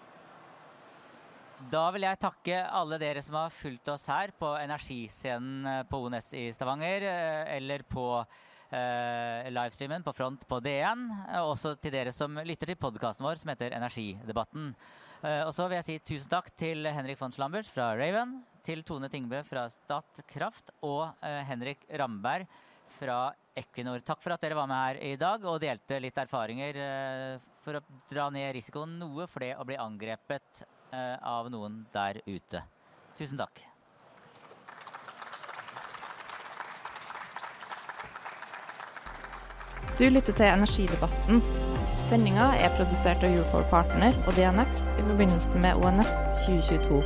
Da 1.72 1.88
vil 1.96 2.04
jeg 2.06 2.20
takke 2.22 2.58
alle 2.78 2.98
dere 3.02 3.22
som 3.26 3.38
har 3.40 3.54
fulgt 3.54 3.90
oss 3.90 4.04
her 4.12 4.30
på 4.38 4.52
Energiscenen 4.60 5.66
eh, 5.66 5.86
på 5.90 6.04
ONS 6.06 6.28
i 6.38 6.44
Stavanger, 6.54 7.06
eh, 7.10 7.56
eller 7.56 7.82
på 7.90 8.04
eh, 8.22 9.48
livestreamen 9.50 10.06
på 10.06 10.14
Front 10.14 10.46
på 10.50 10.60
DN. 10.62 11.08
Og 11.42 11.56
Også 11.56 11.74
til 11.82 11.96
dere 11.96 12.14
som 12.14 12.38
lytter 12.46 12.70
til 12.70 12.78
podkasten 12.82 13.26
vår 13.26 13.42
som 13.42 13.50
heter 13.54 13.74
Energidebatten. 13.80 14.76
Eh, 15.24 15.42
og 15.42 15.56
så 15.58 15.66
vil 15.66 15.80
jeg 15.80 15.88
si 15.88 15.98
tusen 16.12 16.30
takk 16.36 16.52
til 16.54 16.86
Henrik 16.86 17.18
von 17.22 17.34
Schlambert 17.34 17.70
fra 17.72 17.94
Raven, 17.98 18.38
til 18.66 18.86
Tone 18.86 19.10
Tingbø 19.10 19.42
fra 19.46 19.66
Statkraft 19.72 20.70
og 20.86 21.18
eh, 21.26 21.42
Henrik 21.50 21.82
Ramberg 21.98 22.46
fra 23.00 23.34
Equinor. 23.58 24.06
Takk 24.06 24.22
for 24.22 24.36
at 24.36 24.46
dere 24.46 24.58
var 24.58 24.70
med 24.70 24.82
her 24.84 25.02
i 25.02 25.18
dag 25.18 25.50
og 25.50 25.60
delte 25.64 25.98
litt 26.04 26.18
erfaringer 26.22 26.78
eh, 26.86 27.52
for 27.66 27.80
å 27.80 27.86
dra 28.12 28.30
ned 28.34 28.54
risikoen 28.54 29.00
noe 29.02 29.26
for 29.32 29.42
det 29.42 29.56
å 29.58 29.66
bli 29.66 29.82
angrepet 29.82 30.66
av 30.94 31.50
noen 31.54 31.86
der 31.94 32.22
ute. 32.28 32.62
Tusen 33.18 33.40
takk. 33.40 33.64
Du 39.96 40.10
lytter 40.10 40.36
til 40.36 40.46
Energidebatten. 40.46 41.40
Sendinga 42.10 42.50
er 42.60 42.74
produsert 42.76 43.24
av 43.24 43.32
Europower 43.32 43.64
Partner 43.72 44.18
og 44.28 44.36
DNX 44.36 44.84
i 45.00 45.06
forbindelse 45.08 45.62
med 45.64 45.80
ONS 45.80 46.12
2022, 46.44 47.00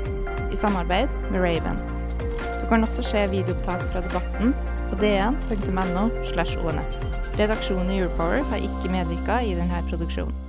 i 0.50 0.58
samarbeid 0.58 1.14
med 1.30 1.40
Raven. 1.46 1.78
Du 2.58 2.66
kan 2.72 2.84
også 2.84 3.06
se 3.06 3.24
videoopptak 3.30 3.86
fra 3.94 4.02
debatten 4.08 4.58
på 4.90 5.00
dn.no. 5.06 6.10
slash 6.34 6.58
ONS. 6.66 7.00
Redaksjonen 7.38 7.94
i 7.94 8.02
Europower 8.02 8.42
har 8.52 8.68
ikke 8.72 8.92
medvirka 8.98 9.40
i 9.46 9.54
denne 9.62 9.86
produksjonen. 9.94 10.49